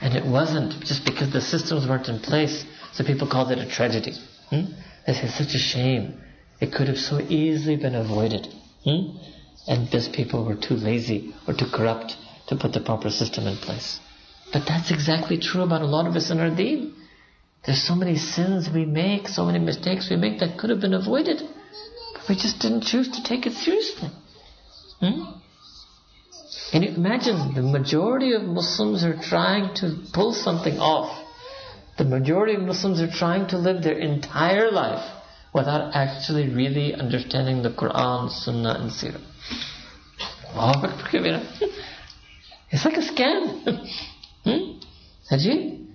[0.00, 3.68] And it wasn't just because the systems weren't in place, so people called it a
[3.68, 4.12] tragedy.
[4.50, 4.72] Hmm?
[5.06, 6.20] They say, such a shame.
[6.60, 8.46] It could have so easily been avoided.
[8.84, 9.16] Hmm?
[9.68, 12.16] And because people were too lazy or too corrupt
[12.48, 14.00] to put the proper system in place.
[14.52, 16.94] But that's exactly true about a lot of us in our deen.
[17.64, 20.94] There's so many sins we make, so many mistakes we make that could have been
[20.94, 21.42] avoided.
[22.14, 24.10] But we just didn't choose to take it seriously.
[25.00, 25.41] Hmm?
[26.72, 31.18] Can you imagine the majority of Muslims are trying to pull something off.
[31.98, 35.04] The majority of Muslims are trying to live their entire life
[35.52, 39.20] without actually really understanding the Quran, Sunnah and Sirah.
[42.70, 43.86] It's like a scam.
[44.44, 44.80] hmm?
[45.28, 45.88] Haji?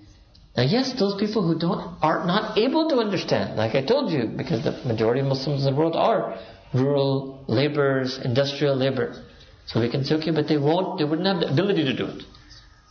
[0.56, 4.26] Now yes, those people who don't are not able to understand, like I told you,
[4.26, 6.38] because the majority of Muslims in the world are
[6.72, 9.24] rural laborers, industrial labor.
[9.68, 12.06] So we can say, okay, but they won't, they wouldn't have the ability to do
[12.06, 12.24] it.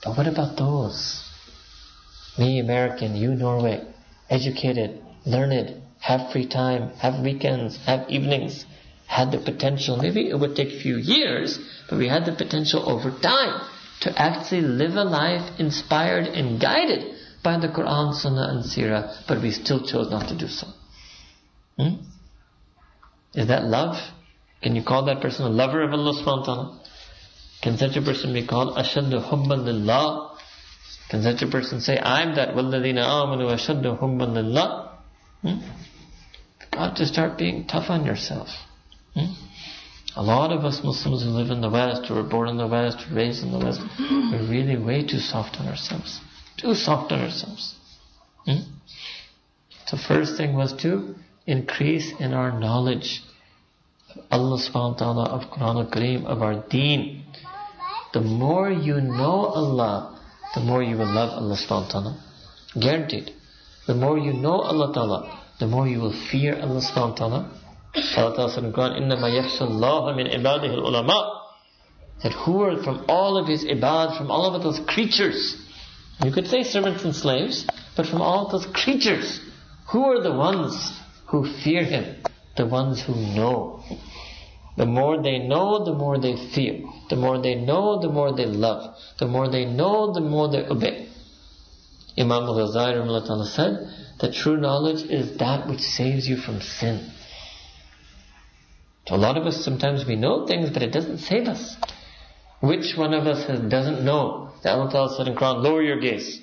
[0.04, 1.24] But what about those?
[2.38, 3.82] Me, American, you, Norway,
[4.28, 8.66] educated, learned, have free time, have weekends, have evenings,
[9.06, 11.58] had the potential, maybe it would take a few years,
[11.88, 13.60] but we had the potential over time
[14.00, 19.40] to actually live a life inspired and guided by the Quran, Sunnah and Sirah, but
[19.40, 20.66] we still chose not to do so.
[21.78, 22.02] Hmm?
[23.34, 23.96] Is that love?
[24.62, 26.80] Can you call that person a lover of Allah subhanahu wa ta'ala?
[27.62, 30.38] Can such a person be called ashaddu hubban lillah?
[31.08, 34.98] Can such a person say, I'm that walladina amanu ashaddu hubban lillah?
[35.42, 35.60] Hmm?
[36.60, 38.48] You've got to start being tough on yourself.
[39.14, 39.32] Hmm?
[40.16, 42.66] A lot of us Muslims who live in the West, who were born in the
[42.66, 46.20] West, raised in the West, we're really way too soft on ourselves.
[46.56, 47.74] Too soft on ourselves.
[48.46, 48.60] Hmm?
[49.86, 51.14] So first thing was to
[51.46, 53.22] increase in our knowledge.
[54.29, 57.23] Allah subhanahu wa ta'ala, of Quran al-Kareem, of our deen.
[58.13, 60.19] The more you know Allah,
[60.53, 62.23] the more you will love Allah subhanahu wa ta'ala.
[62.79, 63.31] Guaranteed.
[63.87, 67.51] The more you know Allah ta'ala, the more you will fear Allah subhanahu wa ta'ala.
[68.17, 71.41] Allah ta'ala said in Quran, إِنَّمَا يَخْشَى اللَّهَ مِنْ عِبَادِهِ الْعُلَمَاءِ
[72.23, 75.57] That who are from all of his ibad, from all of those creatures,
[76.23, 79.39] you could say servants and slaves, but from all those creatures,
[79.91, 80.93] who are the ones
[81.27, 82.23] who fear Him?
[82.56, 83.82] The ones who know.
[84.76, 86.80] The more they know, the more they fear.
[87.08, 88.94] The more they know, the more they love.
[89.18, 91.08] The more they know, the more they obey.
[92.18, 93.88] Imam al-Ghazali said
[94.20, 97.10] that true knowledge is that which saves you from sin.
[99.06, 101.76] So a lot of us sometimes we know things, but it doesn't save us.
[102.60, 106.00] Which one of us has, doesn't know that Allah Ta'ala said in Quran, lower your
[106.00, 106.40] gaze.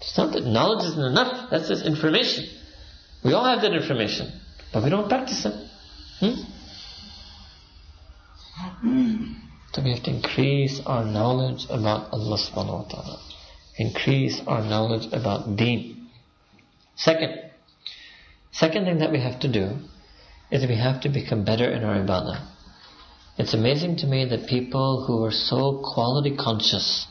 [0.00, 2.46] It's not that knowledge isn't enough, that's just information.
[3.22, 4.32] We all have that information,
[4.74, 5.54] but we don't practice it.
[6.18, 6.34] Hmm?
[9.72, 13.18] So we have to increase our knowledge about Allah subhanahu wa ta'ala.
[13.78, 16.08] Increase our knowledge about deen.
[16.96, 17.50] Second,
[18.52, 19.78] second thing that we have to do
[20.50, 22.46] is we have to become better in our ibadah.
[23.38, 27.06] It's amazing to me that people who are so quality conscious,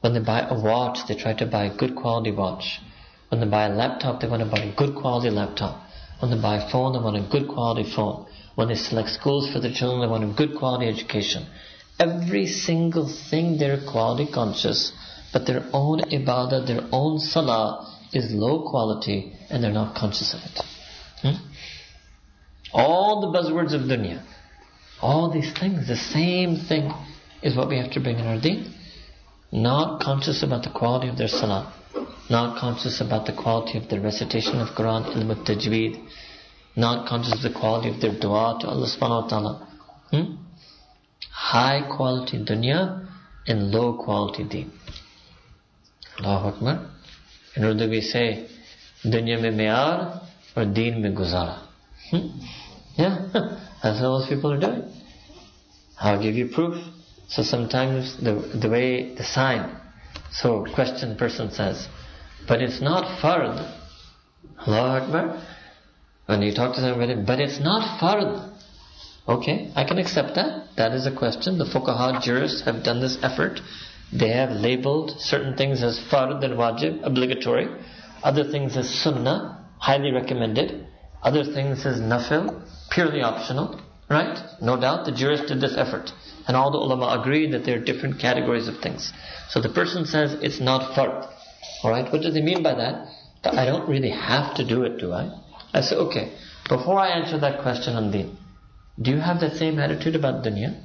[0.00, 2.80] when they buy a watch, they try to buy a good quality watch.
[3.28, 5.85] When they buy a laptop, they want to buy a good quality laptop.
[6.20, 8.26] When they buy a phone, they want a good quality phone.
[8.54, 11.46] When they select schools for their children, they want a good quality education.
[11.98, 14.92] Every single thing they're quality conscious,
[15.32, 20.40] but their own ibadah, their own salah is low quality and they're not conscious of
[20.40, 20.60] it.
[21.22, 21.46] Hmm?
[22.72, 24.22] All the buzzwords of dunya,
[25.00, 26.92] all these things, the same thing
[27.42, 28.72] is what we have to bring in our deen.
[29.52, 31.72] Not conscious about the quality of their salah,
[32.28, 36.02] not conscious about the quality of their recitation of Quran, ilm tajweed,
[36.76, 39.68] not conscious of the quality of their dua to Allah subhanahu wa ta'ala.
[40.10, 40.36] Hmm?
[41.30, 43.08] High quality dunya
[43.46, 44.72] and low quality deen.
[46.20, 46.90] Allahu Akbar.
[47.56, 48.48] In Urdu we say,
[49.04, 50.22] dunya mein me'ar
[50.56, 51.62] or deen mein guzara.
[52.10, 52.28] Hmm?
[52.96, 53.28] Yeah,
[53.82, 54.84] that's what most people are doing.
[55.98, 56.82] I'll give you proof.
[57.28, 59.76] So sometimes the the way the sign.
[60.30, 61.88] So question person says,
[62.48, 63.56] but it's not fard.
[64.66, 65.42] Allahu Akbar.
[66.26, 68.52] When you talk to somebody, but it's not fard.
[69.28, 70.76] Okay, I can accept that.
[70.76, 71.58] That is a question.
[71.58, 73.60] The fuqaha jurists have done this effort.
[74.12, 77.68] They have labeled certain things as fard and wajib, obligatory.
[78.22, 80.86] Other things as sunnah, highly recommended.
[81.22, 83.80] Other things as nafil, purely optional.
[84.08, 84.38] Right?
[84.62, 86.12] No doubt the jurists did this effort.
[86.46, 89.12] And all the ulama agree that there are different categories of things.
[89.48, 91.28] So the person says it's not fard.
[91.84, 93.08] Alright, what does he mean by that?
[93.44, 95.30] That I don't really have to do it, do I?
[95.72, 96.32] I say, okay,
[96.68, 98.36] before I answer that question on deen,
[99.00, 100.82] do you have that same attitude about dunya?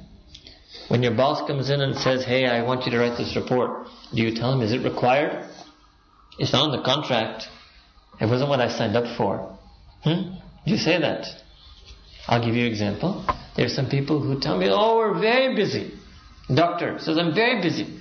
[0.88, 3.86] When your boss comes in and says, hey, I want you to write this report,
[4.14, 5.48] do you tell him, is it required?
[6.38, 7.44] It's not in the contract.
[8.20, 9.58] It wasn't what I signed up for.
[10.02, 10.34] Hmm?
[10.64, 11.26] Do you say that?
[12.28, 13.24] I'll give you an example.
[13.56, 15.94] There are some people who tell me, oh, we're very busy.
[16.52, 17.98] Doctor says, I'm very busy.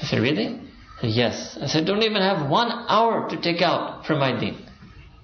[0.00, 0.60] I said, really?
[1.02, 1.58] Yes.
[1.60, 4.64] I said, don't even have one hour to take out for my deen.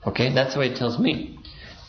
[0.07, 1.39] Okay, that's the way he tells me.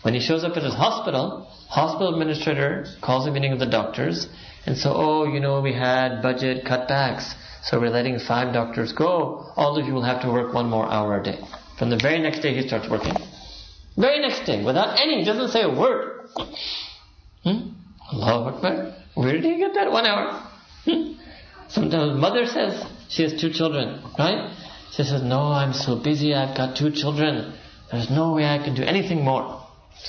[0.04, 4.28] When he shows up at his hospital, hospital administrator calls a meeting of the doctors
[4.66, 9.52] and so, oh, you know, we had budget cutbacks, so we're letting five doctors go.
[9.56, 11.40] All of you will have to work one more hour a day.
[11.78, 13.16] From the very next day he starts working.
[13.98, 16.30] Very next day, without any, doesn't say a word.
[17.44, 17.72] Hmm?
[18.14, 18.96] Allahu Akbar.
[19.16, 20.48] Where did he get that one hour?
[20.86, 21.14] Hmm?
[21.70, 24.56] Sometimes mother says, she has two children, right?
[24.92, 27.54] She says, no, I'm so busy, I've got two children.
[27.92, 29.64] There's no way I can do anything more.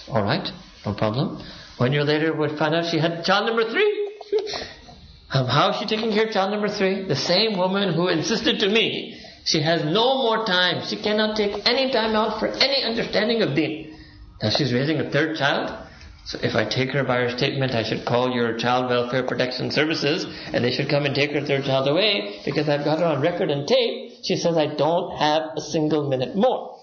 [0.09, 0.49] Alright,
[0.87, 1.42] no problem.
[1.77, 4.11] One year later, we find out she had child number three.
[5.33, 7.05] um, how is she taking care of child number three?
[7.07, 10.87] The same woman who insisted to me, she has no more time.
[10.87, 13.99] She cannot take any time out for any understanding of deen.
[14.42, 15.88] Now she's raising a third child.
[16.31, 19.73] So if I take her by her statement, I should call your child welfare protection
[19.73, 23.05] services and they should come and take her third child away because I've got her
[23.05, 24.12] on record and tape.
[24.23, 26.79] She says I don't have a single minute more.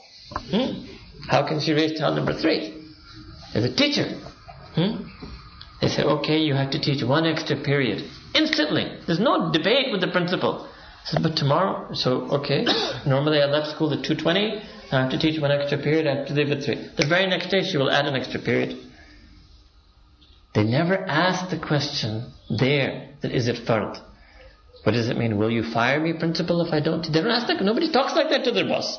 [0.51, 0.85] Hmm?
[1.29, 2.73] How can she raise child number three?
[3.53, 4.19] As a teacher.
[4.75, 5.07] Hmm?
[5.79, 8.03] They say, okay, you have to teach one extra period.
[8.35, 8.99] Instantly.
[9.05, 10.67] There's no debate with the principal.
[11.21, 12.65] But tomorrow, so okay.
[13.07, 14.61] Normally I left school at 2.20.
[14.91, 16.05] I have to teach one extra period.
[16.05, 16.75] I have to leave at 3.
[16.97, 18.77] The very next day she will add an extra period.
[20.57, 23.99] They never ask the question there that is it fard?
[24.81, 25.37] What does it mean?
[25.37, 27.03] Will you fire me, principal, if I don't?
[27.03, 27.61] They don't ask that.
[27.61, 28.97] Nobody talks like that to their boss.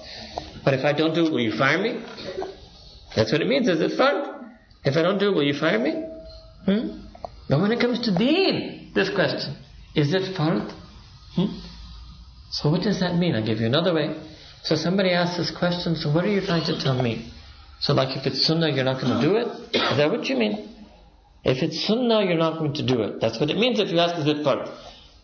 [0.64, 2.00] But if I don't do it, will you fire me?
[3.16, 3.66] That's what it means.
[3.66, 4.52] Is it fard?
[4.84, 5.94] If I don't do it, will you fire me?
[6.64, 7.00] Hmm?
[7.48, 9.56] But when it comes to deen, this question,
[9.96, 10.70] is it fard?
[11.34, 11.58] Hmm?
[12.52, 13.34] So what does that mean?
[13.34, 14.16] I'll give you another way.
[14.62, 17.32] So somebody asks this question, so what are you trying to tell me?
[17.80, 19.48] So like if it's sunnah, you're not going to do it?
[19.74, 20.76] Is that what you mean?
[21.44, 23.20] If it's sunnah, you're not going to do it.
[23.20, 24.68] That's what it means if you ask, is it fard?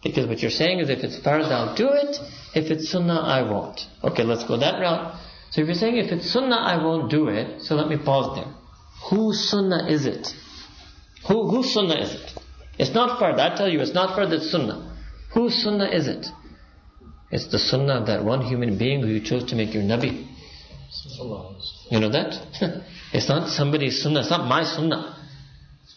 [0.02, 2.16] Because what you're saying is if it's fard, I'll do it.
[2.54, 3.80] If it's sunnah, I won't.
[4.02, 5.20] Okay, let's go that route.
[5.50, 8.36] So if you're saying if it's sunnah, I won't do it, so let me pause
[8.36, 8.52] there.
[9.10, 10.28] Whose sunnah is it?
[11.28, 12.32] Who, whose sunnah is it?
[12.78, 13.38] It's not fard.
[13.38, 14.96] I tell you, it's not fard, it's sunnah.
[15.32, 16.26] Whose sunnah is it?
[17.30, 20.26] It's the sunnah of that one human being who you chose to make your nabi.
[21.90, 22.46] You know that?
[23.12, 25.16] it's not somebody's sunnah, it's not my sunnah.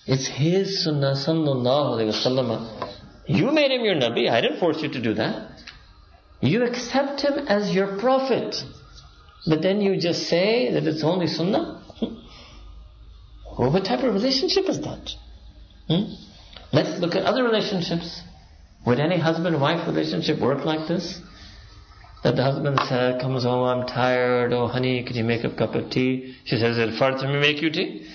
[0.07, 2.93] It's his sunnah, sallallahu alayhi wasallam.
[3.27, 5.51] You made him your nabi, I didn't force you to do that.
[6.39, 8.55] You accept him as your prophet.
[9.45, 11.83] But then you just say that it's only sunnah?
[13.57, 15.11] well, what type of relationship is that?
[15.89, 16.13] Hmm?
[16.71, 18.21] Let's look at other relationships.
[18.85, 21.19] Would any husband-wife relationship work like this?
[22.23, 25.75] That the husband says, comes home, I'm tired, oh honey, could you make a cup
[25.75, 26.35] of tea?
[26.45, 28.07] She says, is it fard to me make you tea?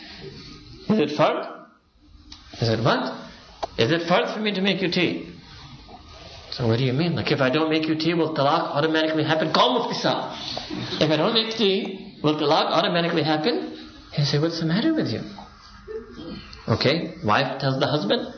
[0.88, 1.61] Is it fard?
[2.62, 3.12] He said, what?
[3.76, 5.34] Is it fard for me to make you tea?
[6.52, 7.16] So what do you mean?
[7.16, 9.52] Like if I don't make you tea, will talaq automatically happen?
[9.52, 13.90] Call If I don't make tea, will talaq automatically happen?
[14.12, 15.22] He say, what's the matter with you?
[16.68, 18.32] Okay, wife tells the husband,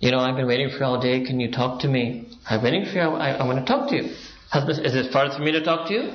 [0.00, 2.36] you know, I've been waiting for you all day, can you talk to me?
[2.50, 4.16] I'm waiting for you, I, I want to talk to you.
[4.50, 6.12] Husband, is it fard for me to talk to you?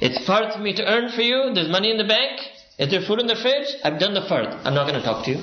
[0.00, 2.38] It's fard for me to earn for you, there's money in the bank,
[2.78, 3.66] is there food in the fridge?
[3.82, 4.54] I've done the fard.
[4.64, 5.38] I'm not going to talk to you.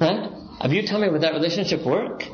[0.00, 0.30] Right?
[0.60, 2.24] Have you tell me, would that relationship work?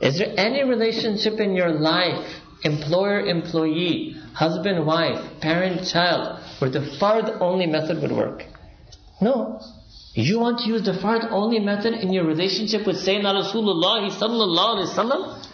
[0.00, 2.24] Is there any relationship in your life,
[2.62, 8.44] employer-employee, husband-wife, parent-child, where the fard only method would work?
[9.20, 9.60] No.
[10.14, 14.76] You want to use the fard only method in your relationship with Sayyidina Rasulullah sallallahu
[14.76, 15.46] alaihi wasallam?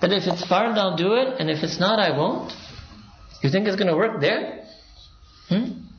[0.00, 2.52] That if it's fard, I'll do it, and if it's not, I won't?
[3.42, 4.64] You think it's going to work there?
[5.48, 5.91] Hmm?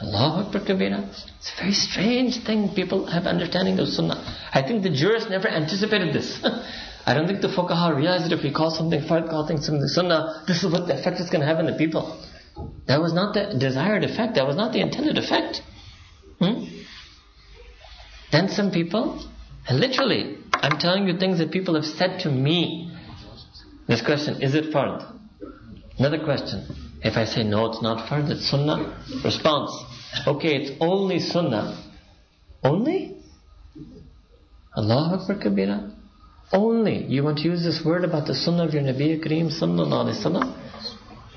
[0.00, 1.08] Allahu Akbar Kabira.
[1.38, 4.22] It's a very strange thing people have understanding of Sunnah.
[4.52, 6.40] I think the jurists never anticipated this.
[7.06, 9.86] I don't think the fuqaha realized that if we call something fard, call things something
[9.88, 12.18] sunnah, this is what the effect is going to have on the people.
[12.86, 14.36] That was not the desired effect.
[14.36, 15.60] That was not the intended effect.
[16.38, 16.64] Hmm?
[18.32, 19.22] Then some people,
[19.70, 22.90] literally, I'm telling you things that people have said to me.
[23.86, 25.04] This question, is it fard?
[25.98, 26.83] Another question.
[27.04, 28.98] If I say no, it's not fard, it's sunnah.
[29.22, 29.70] Response.
[30.26, 31.84] Okay, it's only sunnah.
[32.62, 33.18] Only?
[34.74, 35.92] Allahu Akbar Kabira.
[36.50, 37.04] Only.
[37.04, 40.54] You want to use this word about the sunnah of your Nabi Kareem sallallahu alayhi?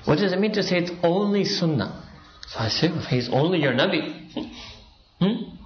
[0.05, 2.01] What does it mean to say it's only sunnah?
[2.47, 4.31] So I say, well, he's only your Nabi.
[5.19, 5.57] hmm?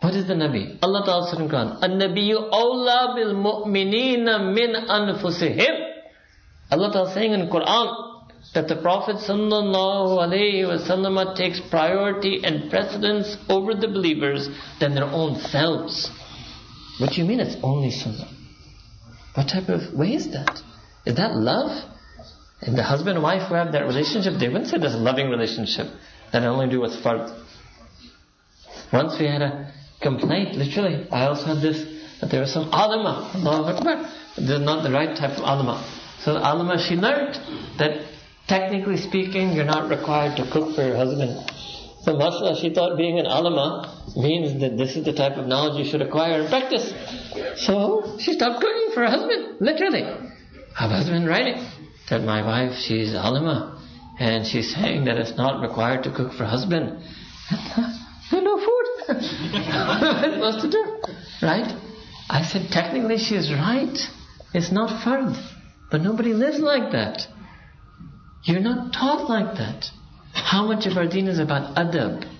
[0.00, 0.78] What is the Nabi?
[0.82, 5.92] Allah Ta'ala said in Quran, An-Nabiyyu awla bil mu'minina min anfusihim.
[6.72, 8.13] Allah Ta'ala saying in Quran
[8.52, 14.48] that the Prophet wasallam takes priority and precedence over the believers
[14.80, 16.10] than their own selves.
[16.98, 18.28] What do you mean it's only sunnah?
[19.34, 20.60] What type of way is that?
[21.04, 21.90] Is that love?
[22.60, 25.88] And the husband and wife who have that relationship, they wouldn't say this loving relationship
[26.32, 27.30] that I only do what's fard.
[28.92, 31.84] Once we had a complaint, literally, I also had this,
[32.20, 34.10] that there was some alama, Allahu Akbar.
[34.36, 35.84] This is not the right type of alama.
[36.20, 37.34] So alama, she learned
[37.78, 38.06] that
[38.48, 41.50] technically speaking, you're not required to cook for your husband.
[42.02, 45.82] So mashallah, she thought being an alama means that this is the type of knowledge
[45.82, 46.92] you should acquire and practice.
[47.64, 50.02] So she stopped cooking for her husband, literally.
[50.02, 51.66] Her husband writing
[52.10, 53.82] that my wife, she's alama,
[54.18, 57.02] and she's saying that it's not required to cook for husband.
[58.32, 58.86] no food.
[59.08, 61.02] what am I to do?
[61.42, 61.72] Right?
[62.28, 63.96] I said, technically she is right.
[64.52, 65.36] It's not fard.
[65.90, 67.26] But nobody lives like that.
[68.44, 69.86] You're not taught like that.
[70.32, 72.30] How much of our deen is about adab?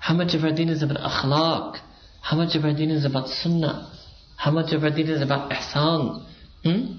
[0.00, 1.78] How much of our deen is about akhlaq?
[2.22, 3.92] How much of our deen is about sunnah?
[4.36, 6.24] How much of our deen is about ihsan?
[6.64, 6.98] Hmm?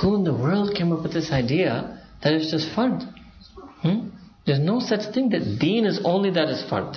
[0.00, 3.02] Who in the world came up with this idea that it's just fard?
[3.82, 4.10] Hmm?
[4.46, 6.96] There's no such thing that deen is only that is fard.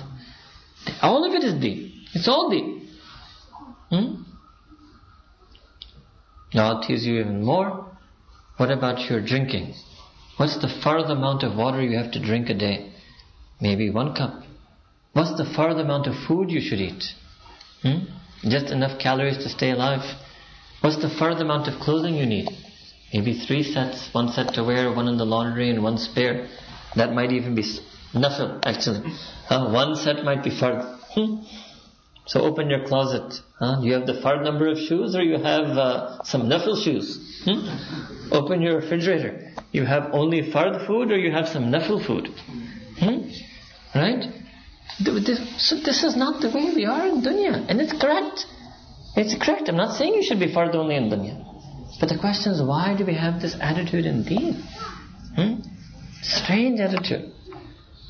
[1.02, 1.92] All of it is deen.
[2.14, 2.88] It's all deen.
[3.90, 4.22] Hmm?
[6.54, 7.90] Now I'll tease you even more.
[8.58, 9.74] What about your drinking?
[10.36, 12.92] What's the fard amount of water you have to drink a day?
[13.60, 14.42] Maybe one cup.
[15.12, 17.04] What's the fard amount of food you should eat?
[17.82, 18.06] Hmm?
[18.42, 20.02] Just enough calories to stay alive.
[20.80, 22.48] What's the fard amount of clothing you need?
[23.12, 26.48] Maybe three sets, one set to wear, one in the laundry, and one spare.
[26.96, 27.62] That might even be
[28.12, 29.02] nafil, actually.
[29.48, 30.82] Uh, one set might be fard.
[31.14, 31.36] Hmm?
[32.26, 33.40] So open your closet.
[33.58, 33.80] Huh?
[33.82, 37.42] You have the fard number of shoes, or you have uh, some nafil shoes.
[37.44, 38.32] Hmm?
[38.32, 39.52] Open your refrigerator.
[39.72, 42.28] You have only fard food, or you have some nafil food.
[42.98, 43.28] Hmm?
[43.94, 44.24] Right?
[45.58, 48.46] So this is not the way we are in dunya, and it's correct.
[49.16, 49.68] It's correct.
[49.68, 51.44] I'm not saying you should be fard only in dunya.
[52.00, 54.62] But the question is, why do we have this attitude in deen?
[55.36, 55.54] Hmm?
[56.22, 57.32] Strange attitude.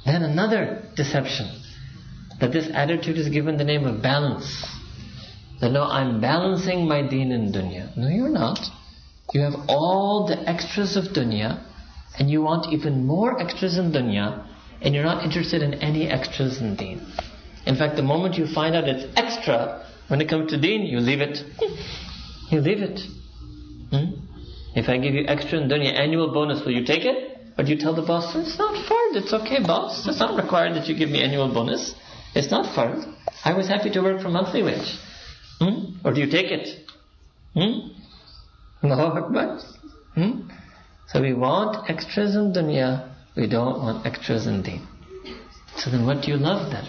[0.07, 1.49] Then another deception.
[2.45, 4.67] That this attitude is given the name of balance.
[5.63, 7.97] That no, I'm balancing my deen in dunya.
[7.97, 8.59] No, you're not.
[9.33, 11.65] You have all the extras of dunya,
[12.19, 14.47] and you want even more extras in dunya,
[14.83, 17.01] and you're not interested in any extras in deen.
[17.65, 21.01] In fact, the moment you find out it's extra, when it comes to deen, you
[21.01, 21.39] leave it.
[22.51, 23.01] you leave it.
[23.89, 24.21] Hmm?
[24.77, 27.39] If I give you extra in dunya, annual bonus, will you take it?
[27.57, 30.89] Do you tell the boss, it's not fard, it's okay boss, it's not required that
[30.89, 31.95] you give me annual bonus.
[32.35, 33.05] It's not fard.
[33.45, 34.99] I was happy to work for monthly wage.
[35.61, 35.97] Hmm?
[36.05, 36.91] Or do you take it?
[37.55, 37.93] Hmm?
[38.83, 39.61] Akbar.
[40.15, 40.49] Hmm?
[41.09, 44.87] So we want extras in dunya, we don't want extras in deen.
[45.77, 46.85] So then what do you love then?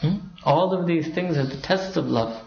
[0.00, 0.26] Hmm?
[0.44, 2.42] All of these things are the tests of love.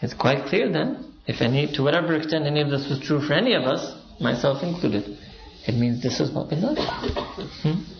[0.00, 3.34] It's quite clear then, if any, to whatever extent any of this was true for
[3.34, 5.18] any of us, myself included,
[5.66, 6.78] it means this is what we love.
[7.62, 7.97] Hmm?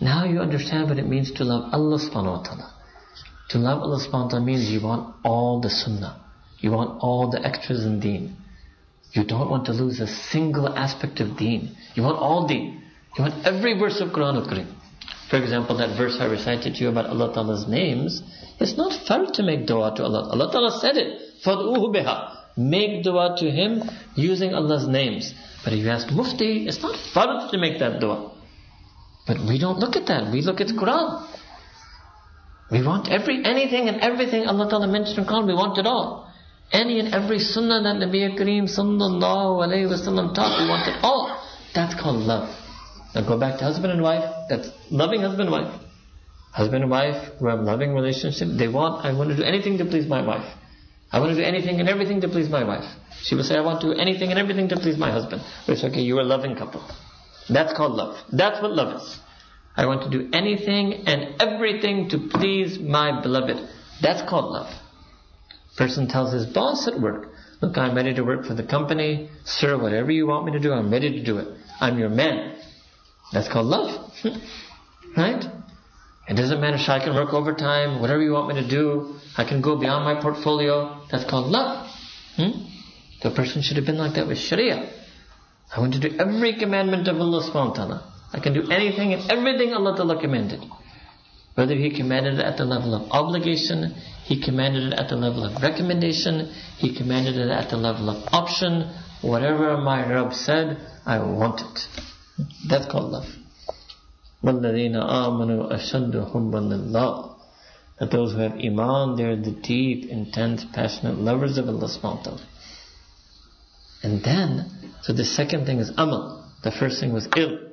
[0.00, 2.74] Now you understand what it means to love Allah subhanahu wa ta'ala.
[3.50, 6.20] To love Allah subhanahu wa ta'ala means you want all the sunnah.
[6.60, 8.36] You want all the extras in deen.
[9.12, 11.76] You don't want to lose a single aspect of deen.
[11.94, 12.82] You want all deen.
[13.16, 14.72] You want every verse of Quran of Kareem.
[15.30, 18.22] For example, that verse I recited to you about Allah Ta'ala's names,
[18.60, 20.28] it's not fard to make dua to Allah.
[20.30, 23.82] Allah Ta'ala said it, فَدْعُوهُ بِهَا Make dua to Him
[24.14, 25.34] using Allah's names.
[25.64, 28.30] But if you ask Mufti, it's not fard to make that dua.
[29.28, 30.32] But we don't look at that.
[30.32, 31.28] We look at the Quran.
[32.70, 36.32] We want every anything and everything Allah Ta'ala mentioned in Quran, we want it all.
[36.72, 41.42] Any and every sunnah that Nabi Kareem sallallahu alayhi taught, we want it all.
[41.74, 42.48] That's called love.
[43.14, 44.24] Now go back to husband and wife.
[44.48, 45.80] That's loving husband and wife.
[46.52, 49.84] Husband and wife who have loving relationship, they want, I want to do anything to
[49.84, 50.44] please my wife.
[51.12, 52.84] I want to do anything and everything to please my wife.
[53.22, 55.42] She will say, I want to do anything and everything to please my husband.
[55.66, 56.82] It's okay, you're a loving couple.
[57.48, 58.18] That's called love.
[58.32, 59.18] That's what love is.
[59.76, 63.56] I want to do anything and everything to please my beloved.
[64.02, 64.72] That's called love.
[65.76, 67.28] Person tells his boss at work,
[67.62, 69.30] look, I'm ready to work for the company.
[69.44, 71.56] Sir, whatever you want me to do, I'm ready to do it.
[71.80, 72.58] I'm your man.
[73.32, 74.12] That's called love.
[75.16, 75.44] right?
[76.28, 79.16] It doesn't matter I can work overtime, whatever you want me to do.
[79.36, 81.00] I can go beyond my portfolio.
[81.10, 81.88] That's called love.
[82.36, 82.66] Hmm?
[83.22, 84.92] The person should have been like that with Sharia.
[85.75, 88.13] I want to do every commandment of Allah subhanahu wa ta'ala.
[88.31, 90.63] I can do anything and everything Allah ta'ala commanded.
[91.55, 95.45] Whether He commanded it at the level of obligation, He commanded it at the level
[95.45, 98.89] of recommendation, He commanded it at the level of option,
[99.21, 101.87] whatever my Rabb said, I want it.
[102.67, 103.29] That's called love.
[104.43, 107.35] وَالَّذِينَ آمَنُوا أَشَدُّ حُبًّا لِلَّهِ
[107.99, 112.23] That those who have iman, they're the deep, intense, passionate lovers of Allah subhanahu wa
[112.23, 112.47] ta'ala.
[114.03, 116.52] And then, so the second thing is amal.
[116.62, 117.64] The first thing was ilm.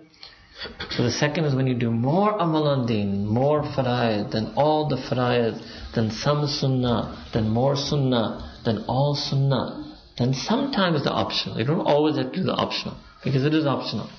[0.92, 4.88] So the second is when you do more amal on deen, more fara'id, than all
[4.88, 5.62] the fara'id,
[5.94, 11.60] than some sunnah, than more sunnah, than all sunnah, then sometimes the optional.
[11.60, 14.10] You don't always have to do the optional, because it is optional.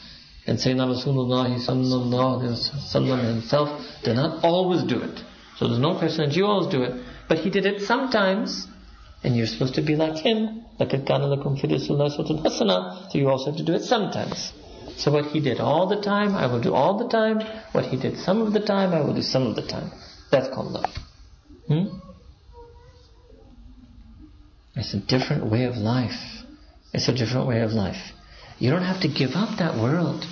[0.46, 5.20] And Sayyidina Rasulullah sallallahu alayhi wa sallam himself did not always do it.
[5.56, 7.02] So there's no question that you always do it.
[7.28, 8.68] But he did it sometimes.
[9.24, 10.65] And you're supposed to be like him.
[10.79, 14.51] لَقَدْ كَانَ لَكُمْ فِي رَسُولِ اللَّهِ حَسَنَةً So you also have to do it sometimes.
[14.97, 17.41] So what he did all the time, I will do all the time.
[17.71, 19.91] What he did some of the time, I will do some of the time.
[20.31, 20.93] That's called love.
[21.67, 21.85] Hmm?
[24.75, 26.43] It's a different way of life.
[26.93, 28.11] It's a different way of life.
[28.59, 30.25] You don't have to give up that world.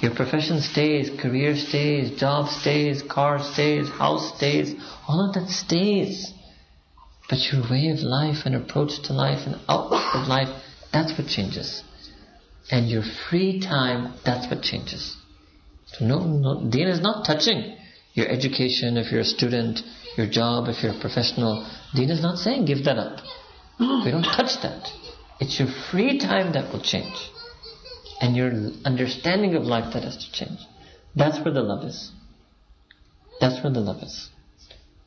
[0.00, 4.74] Your profession stays, career stays, job stays, car stays, house stays,
[5.08, 6.32] all of that stays.
[7.29, 10.49] But your way of life and approach to life and outlook of life,
[10.91, 11.83] that's what changes.
[12.69, 15.17] And your free time, that's what changes.
[15.85, 17.77] So no, no, Deen is not touching
[18.13, 19.81] your education if you're a student,
[20.17, 21.67] your job if you're a professional.
[21.95, 23.19] Deen is not saying give that up.
[23.79, 24.89] We don't touch that.
[25.39, 27.15] It's your free time that will change.
[28.21, 28.51] And your
[28.85, 30.59] understanding of life that has to change.
[31.15, 32.11] That's where the love is.
[33.41, 34.29] That's where the love is.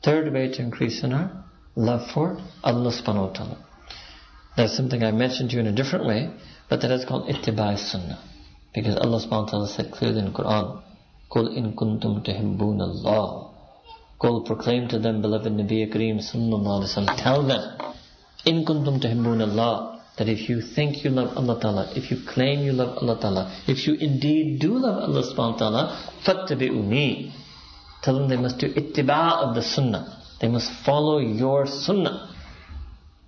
[0.03, 1.43] Third way to increase in our
[1.77, 3.57] love for Allah subhanahu wa ta'ala.
[4.57, 6.33] That's something I mentioned to you in a different way,
[6.67, 8.19] but that is called ittiba sunnah.
[8.73, 10.81] Because Allah subhanahu wa ta'ala said clearly in Quran,
[11.31, 13.53] Qul in kuntum tuhibbun Allah.
[14.19, 17.61] Qul proclaim to them, beloved Nabi Kareem sallallahu alayhi wa tell them,
[18.45, 22.61] in kuntum tuhibbun Allah, that if you think you love Allah Ta'ala, if you claim
[22.61, 27.31] you love Allah Ta'ala, if you indeed do love Allah subhanahu wa ta'ala, fattabi'uni.
[28.01, 30.16] Tell them they must do ittiba of the sunnah.
[30.40, 32.28] They must follow your sunnah.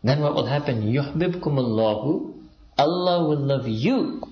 [0.03, 0.83] Then what will happen?
[0.83, 2.35] Yuhbibkum Allahu.
[2.77, 4.23] Allah will love you.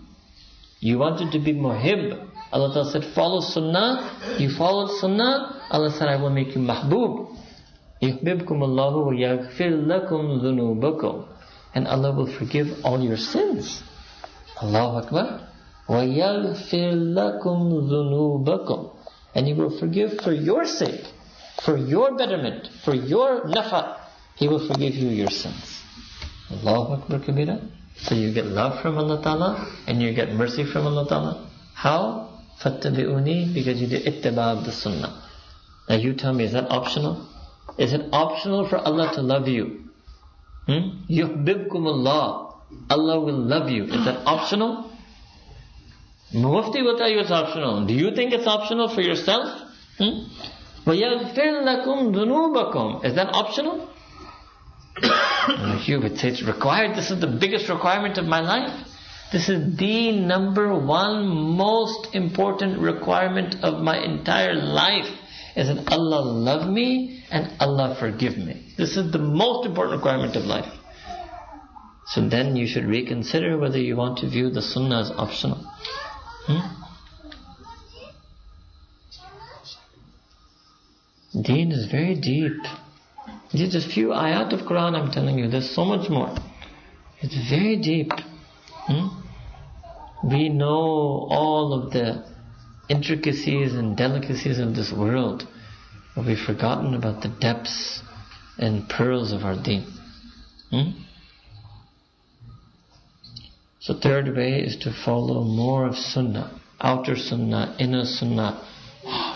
[0.81, 2.29] You wanted to be muhib.
[2.53, 4.37] Allah Ta'ala said, follow sunnah.
[4.39, 5.63] You followed sunnah.
[5.71, 7.29] Allah said, I will make you mahbub.
[8.03, 11.25] يحببكم الله ويغفر لكم ذنوبكم
[11.75, 13.83] and Allah will forgive all your sins.
[14.61, 15.49] Allahu Akbar.
[15.89, 17.59] وَيَغْفِرْ لَكُمْ
[17.91, 18.91] ذُنُوبَكُمْ
[19.35, 21.05] And He will forgive for your sake,
[21.64, 23.98] for your betterment, for your nafa,
[24.36, 25.82] He will forgive you your sins.
[26.52, 27.70] Allahu Akbar Kabira.
[27.98, 31.50] So you get love from Allah Ta'ala and you get mercy from Allah Ta'ala.
[31.74, 32.30] How?
[32.62, 35.24] Fattabi'uni because you did ittiba of the sunnah.
[35.90, 37.28] Now you tell me, is that optional?
[37.78, 39.84] Is it optional for Allah to love you?
[40.68, 41.06] Hmm?
[41.10, 42.56] Allah.
[42.90, 43.86] Allah will love you.
[43.86, 44.92] Is that optional?
[46.34, 47.86] Mufti will tell you it's optional.
[47.86, 49.62] Do you think it's optional for yourself?
[49.98, 50.28] Hmm?
[50.87, 53.89] وَيَغْفِرْ لَكُمْ ذُنُوبَكُمْ Is that optional?
[55.87, 56.97] you would say it's required.
[56.97, 58.89] This is the biggest requirement of my life.
[59.33, 65.09] This is the number one most important requirement of my entire life.
[65.57, 68.75] Is that Allah love me and Allah forgive me.
[68.77, 70.71] This is the most important requirement of life.
[72.07, 75.65] So then you should reconsider whether you want to view the sunnah as optional.
[76.47, 76.76] Hmm?
[81.42, 82.62] Deen is very deep.
[83.52, 85.48] These are just few ayat of Quran I'm telling you.
[85.50, 86.36] There's so much more.
[87.22, 88.12] It's very deep.
[88.88, 89.08] Hmm?
[90.24, 92.26] We know all of the
[92.90, 95.48] intricacies and delicacies of this world.
[96.16, 98.02] But we've forgotten about the depths
[98.58, 99.86] and pearls of our deen.
[100.72, 100.92] Hmm?
[103.80, 108.68] So third way is to follow more of sunnah, outer sunnah, inner sunnah,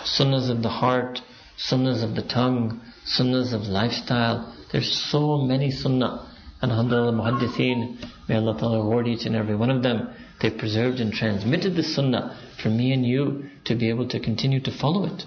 [0.04, 1.20] sunnahs of the heart,
[1.68, 4.54] sunnahs of the tongue, sunnahs of lifestyle.
[4.72, 6.28] There's so many sunnah.
[6.60, 10.08] And alhamdulillah, muhaddithin, may Allah Ta'ala reward each and every one of them.
[10.40, 14.60] They preserved and transmitted the sunnah for me and you to be able to continue
[14.60, 15.24] to follow it.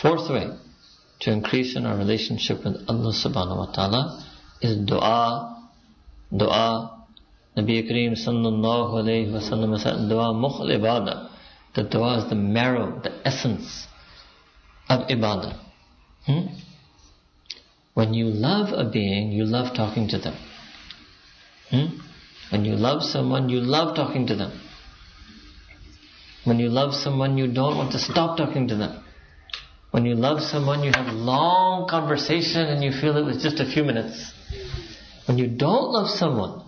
[0.00, 0.50] Fourth way
[1.20, 4.24] to increase in our relationship with Allah subhanahu wa ta'ala
[4.60, 5.66] is dua.
[6.36, 7.06] Dua.
[7.56, 11.30] Nabi Kareem sallallahu alayhi wa sallam said, dua mukhal ibadah.
[11.74, 13.86] The dua is the marrow, the essence
[14.88, 15.58] of ibadah.
[16.26, 16.46] Hmm?
[17.94, 20.36] When you love a being, you love talking to them.
[21.70, 21.98] Hmm?
[22.50, 24.60] When you love someone, you love talking to them.
[26.44, 29.02] When you love someone, you don't want to stop talking to them.
[29.92, 33.64] When you love someone, you have long conversation and you feel it was just a
[33.64, 34.32] few minutes.
[35.26, 36.62] When you don't love someone,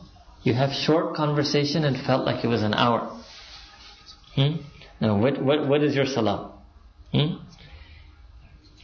[0.45, 3.21] you have short conversation and felt like it was an hour.
[4.37, 4.63] Hmm?
[5.01, 6.53] Now, what, what, what is your salah?
[7.13, 7.46] Hmm?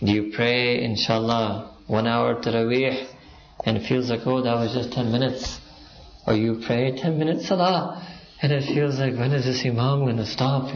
[0.04, 3.06] Do you pray, inshallah, one hour taraweeh
[3.64, 5.60] and it feels like, oh, that was just ten minutes?
[6.26, 8.02] Or you pray ten minutes salah
[8.40, 10.74] And it feels like, when is this Imam going to stop?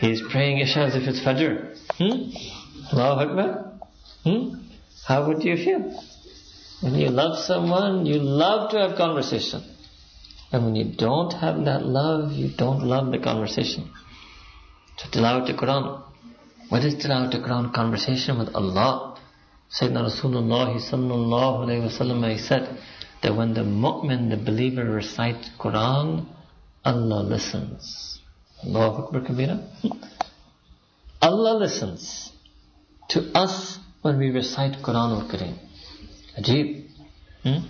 [0.00, 1.78] He's praying Isha as if it's Fajr.
[1.96, 2.94] Hmm?
[2.94, 3.72] Allahu Akbar.
[4.24, 4.66] Hmm?
[5.06, 6.02] How would you feel?
[6.82, 9.62] When you love someone, you love to have conversation.
[10.52, 13.90] And when you don't have that love, you don't love the conversation.
[14.98, 16.02] So tilawat al-Quran.
[16.68, 17.72] What is tilawat al-Quran?
[17.72, 19.18] Conversation with Allah.
[19.70, 22.78] Sayyidina Rasulullah sallallahu alayhi wa sallam, he said
[23.22, 26.26] that when the mu'min, the believer recites Quran,
[26.84, 28.20] Allah listens.
[28.64, 29.64] Allahu Akbar Kabira.
[31.22, 32.32] Allah listens
[33.10, 35.58] to us when we recite Quran or Kareem.
[36.38, 36.88] Ajib.
[37.42, 37.66] Hmm?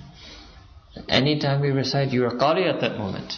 [1.09, 3.35] Anytime we recite, you are Qari at that moment.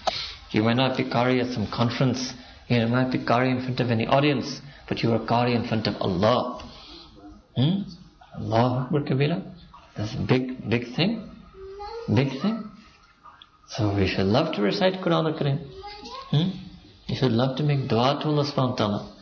[0.51, 2.33] You might not be Qari at some conference,
[2.69, 5.87] you might be Qari in front of any audience, but you are Qari in front
[5.87, 6.63] of Allah.
[7.57, 7.83] Hmm?
[8.37, 9.43] Allah Akbar Kabira.
[9.97, 11.29] That's a big, big thing.
[12.15, 12.65] Big thing.
[13.69, 15.59] So we should love to recite Quran al-Karim.
[16.31, 17.15] Hmm?
[17.15, 19.17] Should love to make dua to Allah subhanahu wa ta'ala.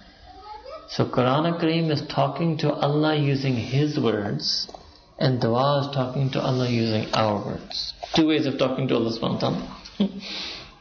[0.88, 4.68] So Quran al-Karim is talking to Allah using His words
[5.18, 7.94] and dua is talking to Allah using our words.
[8.14, 9.78] Two ways of talking to Allah subhanahu wa ta'ala.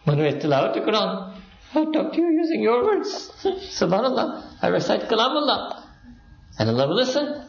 [0.04, 1.34] One way is tilawat the Quran.
[1.74, 3.32] I talk to you using your words.
[3.80, 4.45] Subhanallah.
[4.66, 5.84] I recite Kalam Allah.
[6.58, 7.46] And Allah will listen.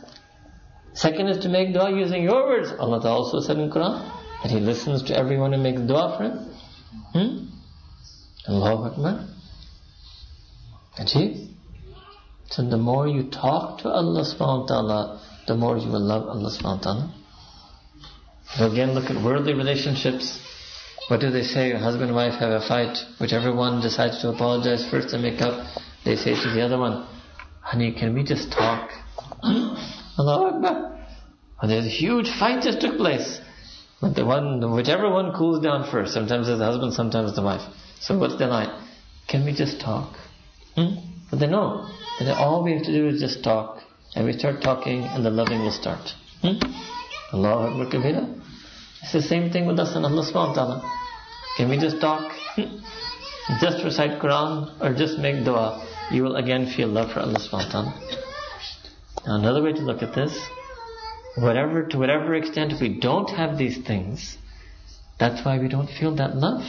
[0.93, 2.73] Second is to make dua using your words.
[2.79, 3.95] Allah also said in Quran
[4.43, 6.37] that He listens to everyone who makes dua for Him.
[7.15, 8.53] Hmm?
[8.53, 9.29] Allahu Akbar.
[10.99, 11.49] Ajib.
[12.51, 16.29] So the more you talk to Allah subhanahu wa ta'ala, the more you will love
[16.29, 17.15] Allah subhanahu wa ta'ala.
[18.57, 20.39] So again, look at worldly relationships.
[21.09, 21.73] What do they say?
[21.73, 22.99] Husband and wife have a fight.
[23.19, 25.67] Whichever one decides to apologize first and make up,
[26.07, 27.05] they say to the other one,
[27.61, 28.91] honey, can we just talk?
[29.43, 30.99] Allah Akbar.
[31.61, 33.41] And there's a huge fight just took place.
[34.01, 37.45] But the one, whichever one cools down first, sometimes it's the husband, sometimes it's the
[37.45, 37.63] wife.
[37.99, 38.71] So what's the line?
[39.27, 40.15] Can we just talk?
[40.77, 40.95] Hmm?
[41.31, 41.89] But they know
[42.21, 43.81] that all we have to do is just talk.
[44.15, 46.15] And we start talking and the loving will start.
[46.41, 46.63] Hmm?
[47.33, 48.41] Allah Akbar Kabira.
[49.03, 50.93] It's the same thing with us and Allah subhanahu wa ta'ala.
[51.57, 52.33] Can we just talk?
[52.55, 52.79] Hmm?
[53.61, 55.83] just recite Quran or just make dua.
[56.11, 57.93] You will again feel love for Allah subhanahu.
[59.27, 60.39] Now another way to look at this,
[61.37, 64.39] whatever to whatever extent we don't have these things,
[65.19, 66.63] that's why we don't feel that love.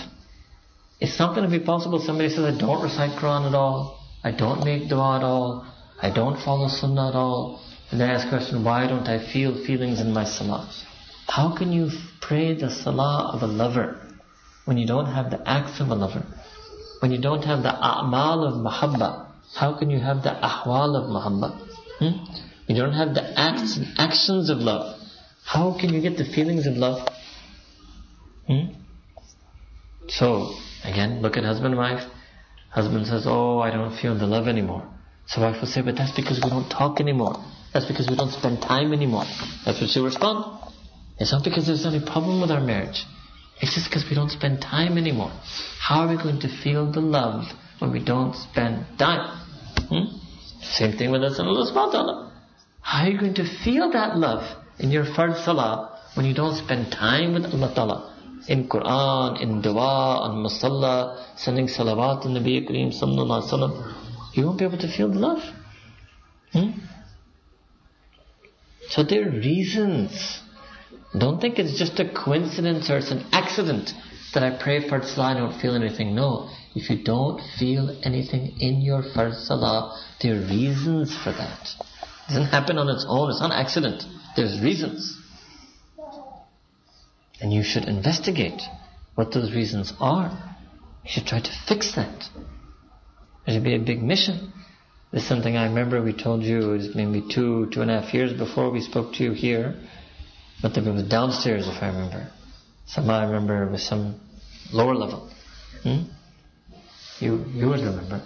[0.99, 1.99] It's not going to be possible.
[1.99, 3.99] Somebody says, I don't recite Quran at all.
[4.23, 5.67] I don't make dua at all.
[6.01, 7.61] I don't follow sunnah at all.
[7.91, 10.67] And then ask the question, why don't I feel feelings in my salah?
[11.27, 14.01] How can you pray the salah of a lover
[14.65, 16.25] when you don't have the acts of a lover?
[16.99, 19.26] When you don't have the a'mal of mahabba?
[19.55, 21.67] How can you have the ahwal of mahabba?
[21.99, 22.73] Hmm?
[22.73, 24.99] You don't have the acts and actions of love.
[25.43, 27.07] How can you get the feelings of love?
[28.45, 28.73] Hmm?
[30.09, 32.03] So, again, look at husband and wife.
[32.69, 34.87] Husband says, oh, I don't feel the love anymore.
[35.27, 37.35] So wife will say, but that's because we don't talk anymore.
[37.73, 39.25] That's because we don't spend time anymore.
[39.65, 40.59] That's what she'll respond.
[41.19, 43.03] It's not because there's any problem with our marriage.
[43.59, 45.31] It's just because we don't spend time anymore.
[45.79, 47.45] How are we going to feel the love
[47.79, 49.37] when we don't spend time?
[49.89, 50.17] Hmm?
[50.61, 52.31] Same thing with us in Allah subhanahu.
[52.81, 54.43] How are you going to feel that love
[54.79, 58.13] in your fard salah when you don't spend time with Allah ta'ala?
[58.47, 63.93] In Quran, in dua, on musalla, sending salawat to Nabi Kareem sallallahu.
[64.33, 65.43] You won't be able to feel the love.
[66.53, 66.71] Hmm?
[68.89, 70.39] So there are reasons.
[71.17, 73.91] Don't think it's just a coincidence or it's an accident
[74.33, 76.15] that I pray for salah and I don't feel anything.
[76.15, 76.49] No.
[76.77, 81.69] If you don't feel anything in your first salah, there are reasons for that.
[82.29, 83.31] It doesn't happen on its own.
[83.31, 84.03] It's not an accident.
[84.35, 85.19] There's reasons.
[87.41, 88.61] And you should investigate
[89.15, 90.29] what those reasons are.
[91.03, 92.29] You should try to fix that.
[93.47, 94.53] It should be a big mission.
[95.11, 98.13] This is something I remember we told you, was maybe two, two and a half
[98.13, 99.73] years before we spoke to you here.
[100.61, 102.29] But it was downstairs, if I remember.
[102.85, 104.19] Somehow I remember it was some
[104.71, 105.31] lower level.
[105.81, 106.16] Hmm?
[107.19, 108.21] You, you would remember.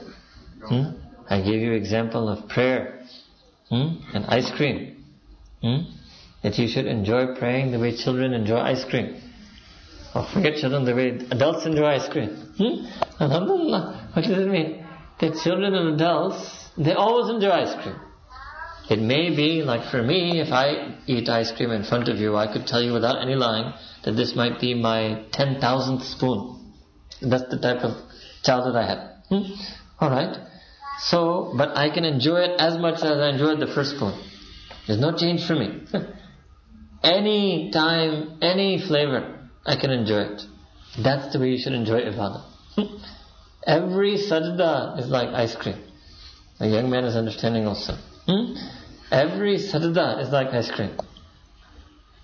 [0.68, 0.84] Hmm?
[1.30, 3.06] I gave you example of prayer
[3.70, 3.98] hmm?
[4.14, 5.04] and ice cream.
[5.62, 5.94] Hmm?
[6.44, 9.22] That you should enjoy praying the way children enjoy ice cream.
[10.14, 12.30] Or forget children the way adults enjoy ice cream.
[12.58, 13.24] Hmm?
[13.24, 14.10] Alhamdulillah.
[14.14, 14.86] What does it mean?
[15.20, 17.96] That children and adults, they always enjoy ice cream.
[18.89, 22.36] It may be, like for me, if I eat ice cream in front of you,
[22.36, 23.74] I could tell you without any lying
[24.04, 26.74] that this might be my 10,000th spoon.
[27.22, 27.96] That's the type of
[28.44, 29.00] childhood I had.
[29.30, 30.04] Hmm?
[30.04, 30.38] Alright.
[31.00, 34.14] So, but I can enjoy it as much as I enjoyed the first spoon.
[34.88, 35.84] There's no change for me.
[37.04, 40.42] any time, any flavor, I can enjoy it.
[41.02, 42.44] That's the way you should enjoy ibadah.
[43.66, 45.78] Every sajda is like ice cream.
[46.60, 47.96] A young man is understanding also.
[48.26, 48.56] Hmm?
[49.12, 50.98] Every sajda is like ice cream.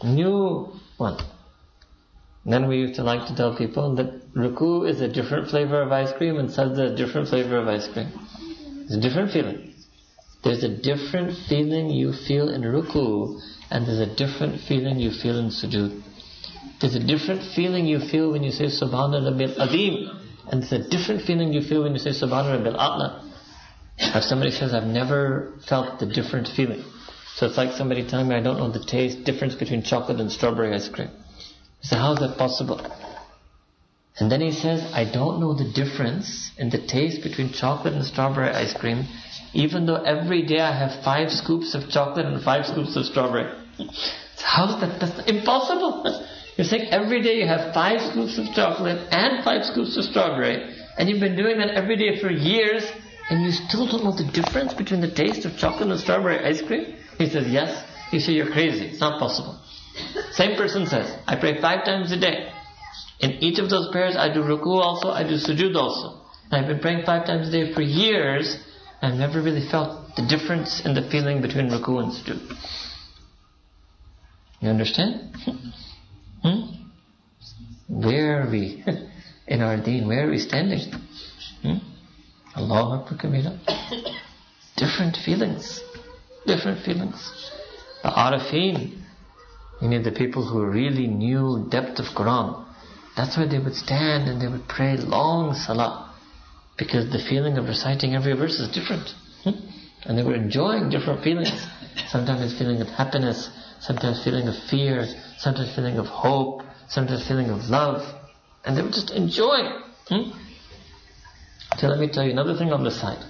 [0.04, 1.18] New one.
[2.48, 5.92] Then we used to like to tell people that ruku is a different flavor of
[5.92, 8.08] ice cream and sajda a different flavor of ice cream.
[8.86, 9.74] It's a different feeling.
[10.46, 15.38] There's a different feeling you feel in ruku and there's a different feeling you feel
[15.40, 16.02] in sujood.
[16.80, 19.96] There's a different feeling you feel when you say Subhanallah Rabbil Adim
[20.50, 23.30] and there's a different feeling you feel when you say Subhanallah Rabbil A'la.
[23.98, 26.86] If somebody says, I've never felt the different feeling.
[27.36, 30.32] So it's like somebody telling me I don't know the taste difference between chocolate and
[30.32, 31.10] strawberry ice cream.
[31.82, 32.80] So how is that possible?
[34.20, 38.04] And then he says, I don't know the difference in the taste between chocolate and
[38.04, 39.06] strawberry ice cream,
[39.54, 43.54] even though every day I have five scoops of chocolate and five scoops of strawberry.
[43.78, 43.86] So
[44.44, 45.00] how is that?
[45.00, 46.04] That's impossible.
[46.58, 50.74] You're saying every day you have five scoops of chocolate and five scoops of strawberry,
[50.98, 52.84] and you've been doing that every day for years,
[53.30, 56.64] and you still don't know the difference between the taste of chocolate and strawberry ice
[56.64, 56.96] cream?
[57.20, 57.84] He says, yes.
[58.12, 58.86] You say, you're crazy.
[58.86, 59.60] It's not possible.
[60.32, 62.52] Same person says, I pray five times a day.
[63.20, 66.22] In each of those prayers, I do ruku also, I do sujood also.
[66.52, 68.58] And I've been praying five times a day for years,
[69.02, 72.58] and I've never really felt the difference in the feeling between ruku and sujood.
[74.60, 75.36] You understand?
[76.44, 76.78] hmm?
[77.88, 78.84] Where are we
[79.48, 80.08] in our deen?
[80.08, 80.92] Where are we standing?
[81.62, 81.78] Hmm?
[82.56, 83.06] Akbar.
[84.78, 85.82] Different feelings.
[86.46, 87.52] Different feelings.
[88.04, 89.02] The Arafeen,
[89.82, 92.66] you need the people who really knew depth of Quran.
[93.16, 96.14] That's why they would stand and they would pray long salah.
[96.78, 99.10] Because the feeling of reciting every verse is different.
[99.44, 99.58] Hmm?
[100.04, 101.52] And they were enjoying different feelings.
[102.10, 103.50] Sometimes a feeling of happiness,
[103.80, 105.06] sometimes feeling of fear,
[105.38, 108.04] sometimes feeling of hope, sometimes feeling of love.
[108.66, 109.82] And they were just enjoying.
[110.08, 110.32] Hmm?
[111.78, 113.24] So let me tell you another thing on the side.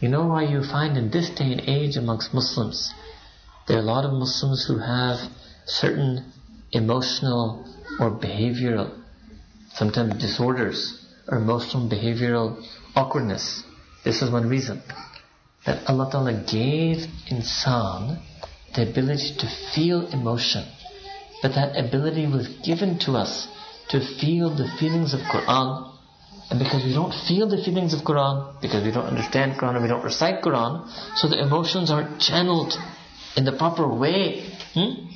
[0.00, 2.92] You know why you find in this day and age amongst Muslims,
[3.66, 5.18] there are a lot of Muslims who have
[5.68, 6.32] certain
[6.72, 7.64] emotional
[8.00, 8.98] or behavioral
[9.74, 12.62] sometimes disorders or emotional behavioral
[12.96, 13.62] awkwardness.
[14.04, 14.82] This is one reason.
[15.66, 18.20] That Allah Ta'ala gave insan
[18.74, 20.64] the ability to feel emotion.
[21.42, 23.46] But that ability was given to us
[23.90, 25.94] to feel the feelings of Quran.
[26.50, 29.82] And because we don't feel the feelings of Quran, because we don't understand Quran and
[29.82, 32.74] we don't recite Quran, so the emotions aren't channeled
[33.36, 34.50] in the proper way.
[34.74, 35.06] Hmm?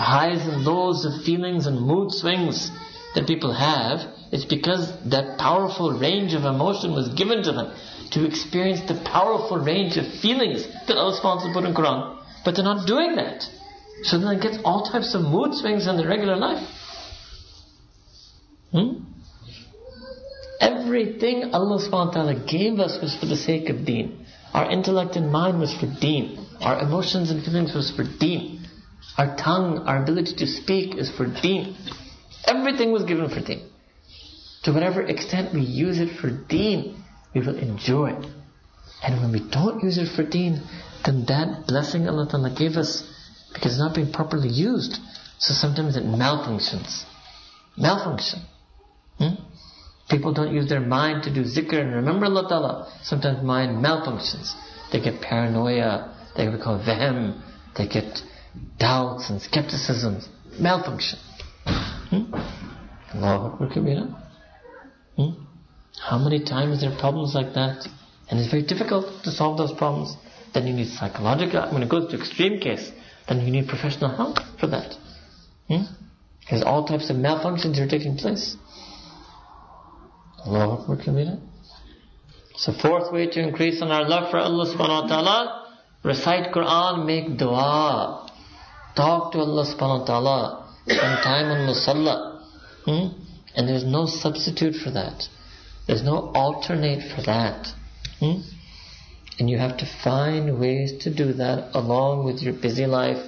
[0.00, 2.70] The highs and lows of feelings and mood swings
[3.14, 4.00] that people have,
[4.32, 7.74] it's because that powerful range of emotion was given to them
[8.12, 12.16] to experience the powerful range of feelings that Allah subhanahu put in Quran.
[12.46, 13.44] But they're not doing that.
[14.04, 16.66] So then it gets all types of mood swings in their regular life.
[18.72, 19.04] Hmm?
[20.62, 24.24] Everything Allah ta'ala gave us was for the sake of deen.
[24.54, 26.38] Our intellect and mind was for deen.
[26.62, 28.59] Our emotions and feelings was for deen.
[29.18, 31.76] Our tongue, our ability to speak is for deen.
[32.44, 33.68] Everything was given for deen.
[34.64, 37.02] To whatever extent we use it for deen,
[37.34, 38.10] we will enjoy.
[38.10, 38.26] It.
[39.02, 40.62] And when we don't use it for deen,
[41.04, 43.02] then that blessing Allah Ta'ala gave us,
[43.54, 44.98] because it's not being properly used,
[45.38, 47.04] so sometimes it malfunctions.
[47.76, 48.40] Malfunction.
[49.18, 49.34] Hmm?
[50.10, 52.92] People don't use their mind to do zikr and remember Allah Ta'ala.
[53.02, 54.52] Sometimes mind malfunctions.
[54.92, 57.40] They get paranoia, they become vehem,
[57.78, 58.20] they get
[58.78, 60.20] doubts and skepticism.
[60.58, 61.18] Malfunction.
[61.64, 62.34] Hmm?
[65.16, 65.30] Hmm?
[66.00, 67.86] How many times there are problems like that?
[68.28, 70.16] And it's very difficult to solve those problems.
[70.54, 72.90] Then you need psychological, when it goes to extreme case,
[73.28, 74.94] then you need professional help for that.
[75.68, 75.82] Hmm?
[76.40, 78.56] Because all types of malfunctions are taking place.
[80.46, 81.38] Allahu Akbar.
[82.56, 85.66] So fourth way to increase on our love for Allah subhanahu wa ta'ala,
[86.02, 88.29] recite Quran, make dua.
[88.96, 90.66] Talk to Allah subhanahu wa ta'ala.
[90.84, 92.42] Spend time on musalla.
[92.84, 93.22] Hmm?
[93.54, 95.28] And there's no substitute for that.
[95.86, 97.68] There's no alternate for that.
[98.18, 98.40] Hmm?
[99.38, 103.18] And you have to find ways to do that along with your busy life,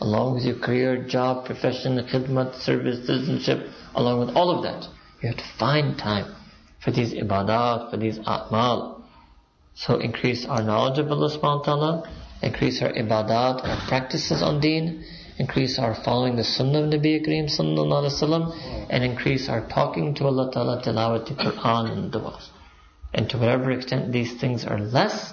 [0.00, 4.88] along with your career, job, profession, khidmat, service, citizenship, along with all of that.
[5.22, 6.34] You have to find time
[6.82, 9.02] for these ibadat, for these a'mal.
[9.74, 12.10] So increase our knowledge of Allah subhanahu wa ta'ala,
[12.42, 15.04] increase our ibadat, our practices on deen,
[15.38, 20.14] increase our following the sunnah of Nabi Kareem sallallahu alaihi wasallam, and increase our talking
[20.14, 22.38] to Allah Ta'ala, tilawat to Quran and dua.
[23.12, 25.32] And to whatever extent these things are less,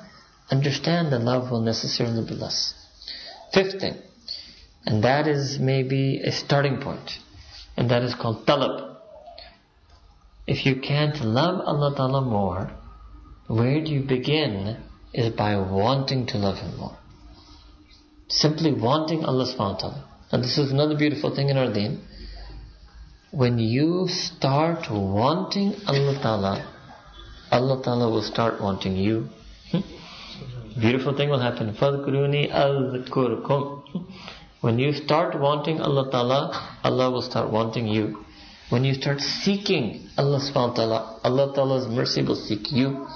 [0.49, 2.73] understand that love will necessarily be less.
[3.53, 3.95] Fifth thing,
[4.85, 7.19] and that is maybe a starting point,
[7.75, 8.95] and that is called talab.
[10.47, 12.71] if you can't love Allah Ta'ala more,
[13.47, 14.77] where do you begin
[15.12, 16.96] is by wanting to love Him more.
[18.28, 20.04] Simply wanting Allah subhanahu wa ta'ala.
[20.32, 22.00] And this is another beautiful thing in our deen.
[23.32, 26.68] When you start wanting Allah Ta'ala,
[27.50, 29.28] Allah Ta'ala will start wanting you.
[29.70, 29.80] Hmm?
[30.80, 31.74] Beautiful thing will happen.
[31.74, 34.06] فَذْكُرُونِي أَذْكُرْكُمْ
[34.62, 38.24] When you start wanting Allah Ta'ala, Allah will start wanting you.
[38.70, 43.06] When you start seeking Allah subhanahu wa ta'ala, Allah Ta'ala's mercy will seek you.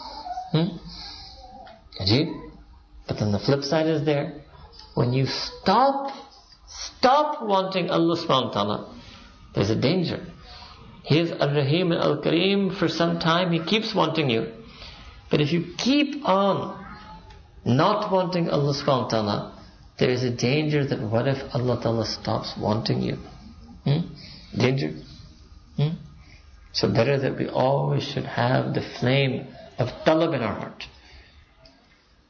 [0.52, 0.76] Hmm?
[3.07, 4.41] But then the flip side is there.
[4.93, 6.11] When you stop,
[6.67, 8.95] stop wanting Allah subhanahu wa ta'ala,
[9.55, 10.25] there's a danger.
[11.03, 14.51] He is Ar-Rahim and Al-Kareem for some time, He keeps wanting you.
[15.29, 16.85] But if you keep on
[17.65, 19.63] not wanting Allah subhanahu wa ta'ala,
[19.97, 23.17] there is a danger that what if Allah ta'ala stops wanting you?
[23.83, 24.13] Hmm?
[24.57, 24.93] Danger.
[25.77, 25.89] Hmm?
[26.73, 29.47] So better that we always should have the flame
[29.77, 30.85] of talab in our heart.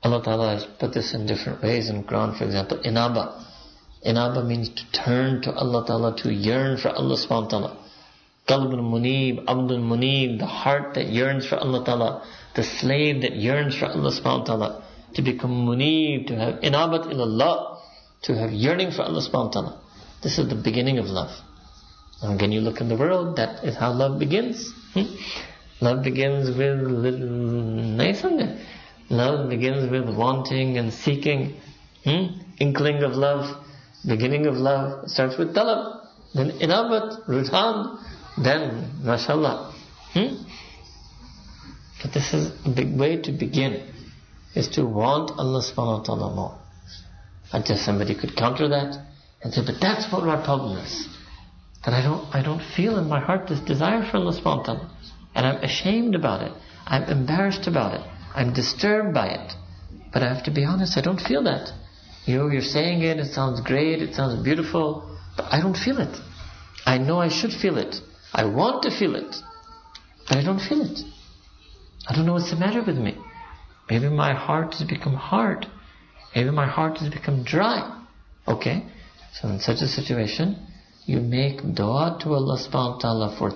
[0.03, 3.45] Allah Ta'ala has put this in different ways in Quran, for example, inaba.
[4.03, 7.77] Inaba means to turn to Allah Ta'ala, to yearn for Allah subhanahu wa ta'ala.
[8.81, 13.85] Munib, abdul munib, the heart that yearns for Allah Ta'ala, the slave that yearns for
[13.85, 14.83] Allah subhanahu wa ta'ala,
[15.13, 17.77] to become munib, to have inabat ilallah,
[18.23, 19.81] to have yearning for Allah subhanahu wa ta'ala.
[20.23, 21.31] This is the beginning of love.
[22.23, 24.71] And when you look in the world, that is how love begins.
[24.93, 25.03] Hmm?
[25.79, 28.23] Love begins with little nice
[29.11, 31.59] Love begins with wanting and seeking.
[32.05, 32.39] Hmm?
[32.59, 33.61] Inkling of love,
[34.07, 37.99] beginning of love starts with talab, then inabat, rutan,
[38.41, 39.73] then mashallah.
[40.13, 40.43] Hmm?
[42.01, 43.93] But this is a big way to begin,
[44.55, 46.57] is to want Allah subhanahu wa ta'ala more.
[47.51, 48.97] Until somebody could counter that
[49.43, 51.09] and say, but that's what our problem is
[51.83, 54.63] that I don't, I don't feel in my heart this desire for Allah subhanahu wa
[54.63, 54.97] ta'ala.
[55.35, 56.53] And I'm ashamed about it.
[56.85, 58.07] I'm embarrassed about it.
[58.33, 59.53] I'm disturbed by it.
[60.13, 61.71] But I have to be honest, I don't feel that.
[62.25, 65.99] You know, you're saying it, it sounds great, it sounds beautiful, but I don't feel
[65.99, 66.15] it.
[66.85, 67.95] I know I should feel it.
[68.33, 69.35] I want to feel it,
[70.27, 70.99] but I don't feel it.
[72.07, 73.17] I don't know what's the matter with me.
[73.89, 75.67] Maybe my heart has become hard.
[76.35, 78.05] Maybe my heart has become dry.
[78.47, 78.85] Okay?
[79.33, 80.65] So in such a situation,
[81.05, 83.51] you make dua to Allah subhanahu wa ta'ala for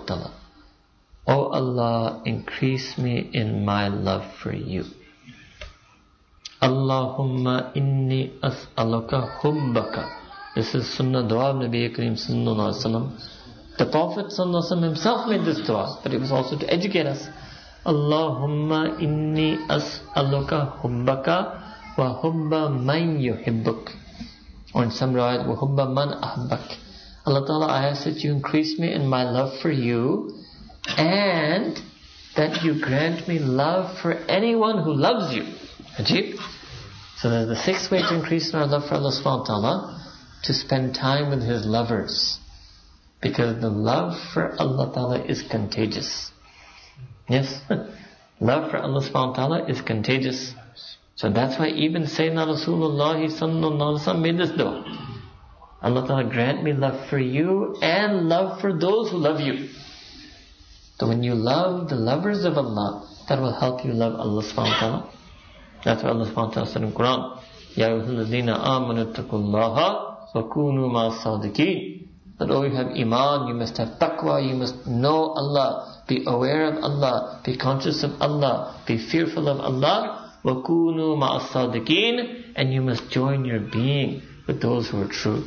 [1.26, 1.38] talab.
[1.38, 4.84] Oh Allah, increase me in my love for you.
[6.62, 10.22] Allahumma inni as'aluka hubbaka.
[10.56, 13.22] This is sunnah dua of Nabi Kareem sallallahu alaihi wasallam.
[13.78, 17.28] The Prophet sallallahu himself made this dua, but it was also to educate us.
[17.86, 23.92] Allahumma inni as'aluka hubbaka wa hubba man yuhibbuk.
[24.74, 26.78] Or in some riwayat, wa hubba man ahbak.
[27.26, 30.45] Allah Ta'ala, I ask that you increase me in my love for you
[30.88, 31.80] and
[32.36, 35.44] that you grant me love for anyone who loves you.
[35.98, 36.38] Ajib.
[37.18, 40.12] So there's the sixth way to increase in our love for Allah subhanahu wa ta'ala,
[40.44, 42.40] to spend time with His lovers.
[43.22, 46.32] Because the love for Allah ta'ala is contagious.
[47.30, 47.62] Yes?
[48.40, 50.54] love for Allah subhanahu wa ta'ala is contagious.
[51.16, 54.84] So that's why even Sayyidina Rasulullah sallallahu made this dua.
[55.82, 59.70] Allah Ta'ala grant me love for you and love for those who love you.
[61.00, 64.72] So when you love the lovers of Allah, that will help you love Allah subhanahu
[64.72, 65.10] wa ta'ala.
[65.84, 67.42] That's what Allah subhanahu wa ta'ala said in Quran.
[67.76, 70.88] Ya ayyuhalladhina amanu taqullaha wa kunu
[71.20, 72.08] sadiqeen.
[72.40, 76.72] That oh you have iman, you must have taqwa, you must know Allah, be aware
[76.72, 81.20] of Allah, be conscious of Allah, be fearful of Allah, wa kunu
[81.52, 85.44] sadiqeen, and you must join your being with those who are true.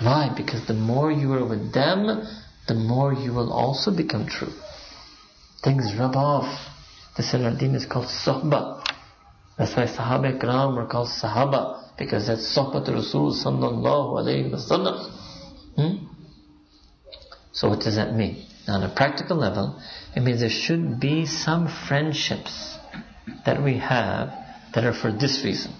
[0.00, 0.32] Why?
[0.34, 2.26] Because the more you are with them,
[2.70, 4.52] the more you will also become true.
[5.64, 6.50] Things rub off.
[7.16, 7.42] This in
[7.74, 8.84] is called sohbah.
[9.58, 15.10] That's why Sahaba Ikram were called Sahaba, because that's Sohbat Rasul sallallahu alayhi wasallam.
[15.74, 16.06] Hmm?
[17.50, 18.46] So what does that mean?
[18.68, 19.82] Now on a practical level,
[20.14, 22.78] it means there should be some friendships
[23.46, 24.28] that we have
[24.74, 25.72] that are for this reason.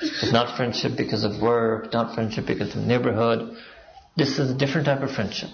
[0.00, 3.56] It's not friendship because of work, not friendship because of neighborhood.
[4.16, 5.50] This is a different type of friendship.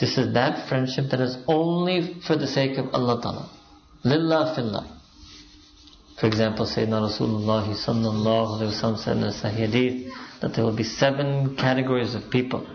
[0.00, 3.50] This is that friendship that is only for the sake of Allah Ta'ala.
[4.04, 5.00] Lillah fillah.
[6.18, 10.84] For example, Sayyidina Rasulullah sallallahu alayhi wa said in a Sahih that there will be
[10.84, 12.66] seven categories of people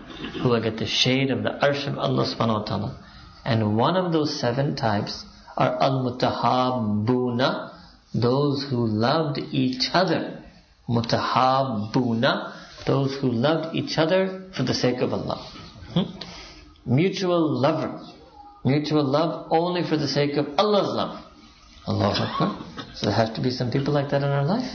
[0.42, 3.04] who will get the shade of the arsh of Allah subhanahu wa ta'ala.
[3.44, 5.24] And one of those seven types
[5.56, 7.72] are al-mutahabbuna,
[8.14, 10.40] those who loved each other
[10.90, 12.52] mutahabbuna,
[12.86, 15.38] those who loved each other for the sake of Allah.
[15.94, 16.29] Hmm?
[16.84, 18.00] Mutual lover.
[18.64, 21.24] Mutual love only for the sake of Allah's love.
[21.86, 22.64] Akbar.
[22.94, 24.70] So there have to be some people like that in our life.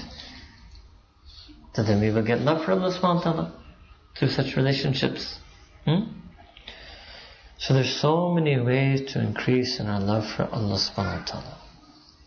[1.74, 3.54] So then we will get love for Allah subhanahu wa ta'ala
[4.18, 5.38] through such relationships.
[5.86, 6.12] Hmm?
[7.58, 11.58] So there's so many ways to increase in our love for Allah subhanahu wa ta'ala.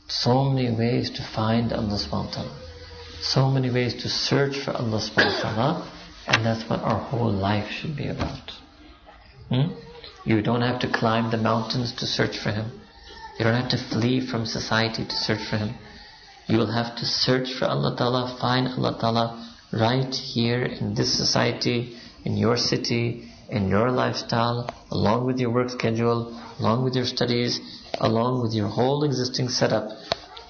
[0.08, 2.58] So many ways to find Allah subhanahu wa ta'ala.
[3.20, 5.92] So many ways to search for Allah subhanahu wa ta'ala.
[6.28, 8.52] And that's what our whole life should be about.
[9.48, 9.72] Hmm?
[10.24, 12.80] You don't have to climb the mountains to search for Him.
[13.38, 15.74] You don't have to flee from society to search for Him.
[16.48, 21.16] You will have to search for Allah Ta'ala, find Allah Ta'ala right here in this
[21.16, 27.04] society, in your city, in your lifestyle, along with your work schedule, along with your
[27.04, 27.60] studies,
[28.00, 29.90] along with your whole existing setup.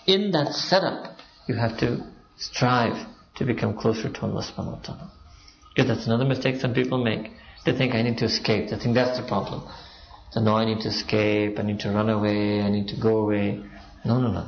[0.07, 2.05] In that setup, you have to
[2.37, 5.13] strive to become closer to Allah subhanahu wa ta'ala.
[5.75, 7.31] Because that's another mistake some people make.
[7.65, 8.71] They think I need to escape.
[8.71, 9.69] They think that's the problem.
[10.31, 11.59] So no, I need to escape.
[11.59, 12.61] I need to run away.
[12.61, 13.63] I need to go away.
[14.05, 14.47] No, no, no.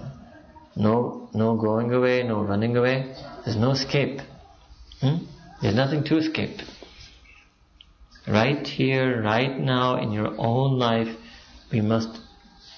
[0.76, 2.22] No, no going away.
[2.22, 3.14] No running away.
[3.44, 4.20] There's no escape.
[5.00, 5.24] Hmm?
[5.62, 6.58] There's nothing to escape.
[8.28, 11.16] Right here, right now, in your own life,
[11.72, 12.18] we must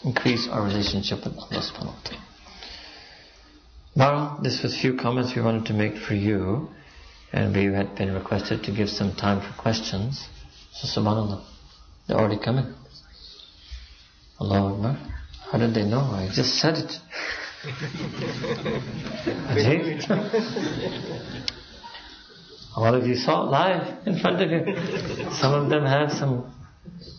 [0.04, 2.24] increase our relationship with Allah subhanahu wa ta'ala.
[3.94, 6.68] Now, this was few comments we wanted to make for you.
[7.32, 10.28] And we had been requested to give some time for questions.
[10.72, 11.42] So subhanAllah,
[12.06, 12.74] they're already coming.
[14.38, 14.98] Allah Akbar.
[15.50, 16.00] How did they know?
[16.00, 16.98] I just said it.
[22.74, 24.64] A lot of you saw it live in front of you.
[25.32, 26.50] Some of them have some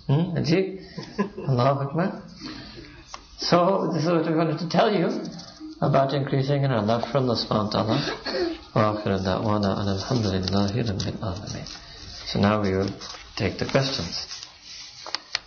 [0.07, 0.81] hmm, Ajib.
[1.47, 2.21] Allah Akbar.
[3.37, 5.09] So this is what we wanted to tell you
[5.81, 8.57] about increasing in our love for Allah subhanahu wa ta'ala.
[8.74, 11.66] وآخر دعوانا أن الحمد لله رب العالمين.
[12.26, 12.90] So now we will
[13.36, 14.41] take the questions.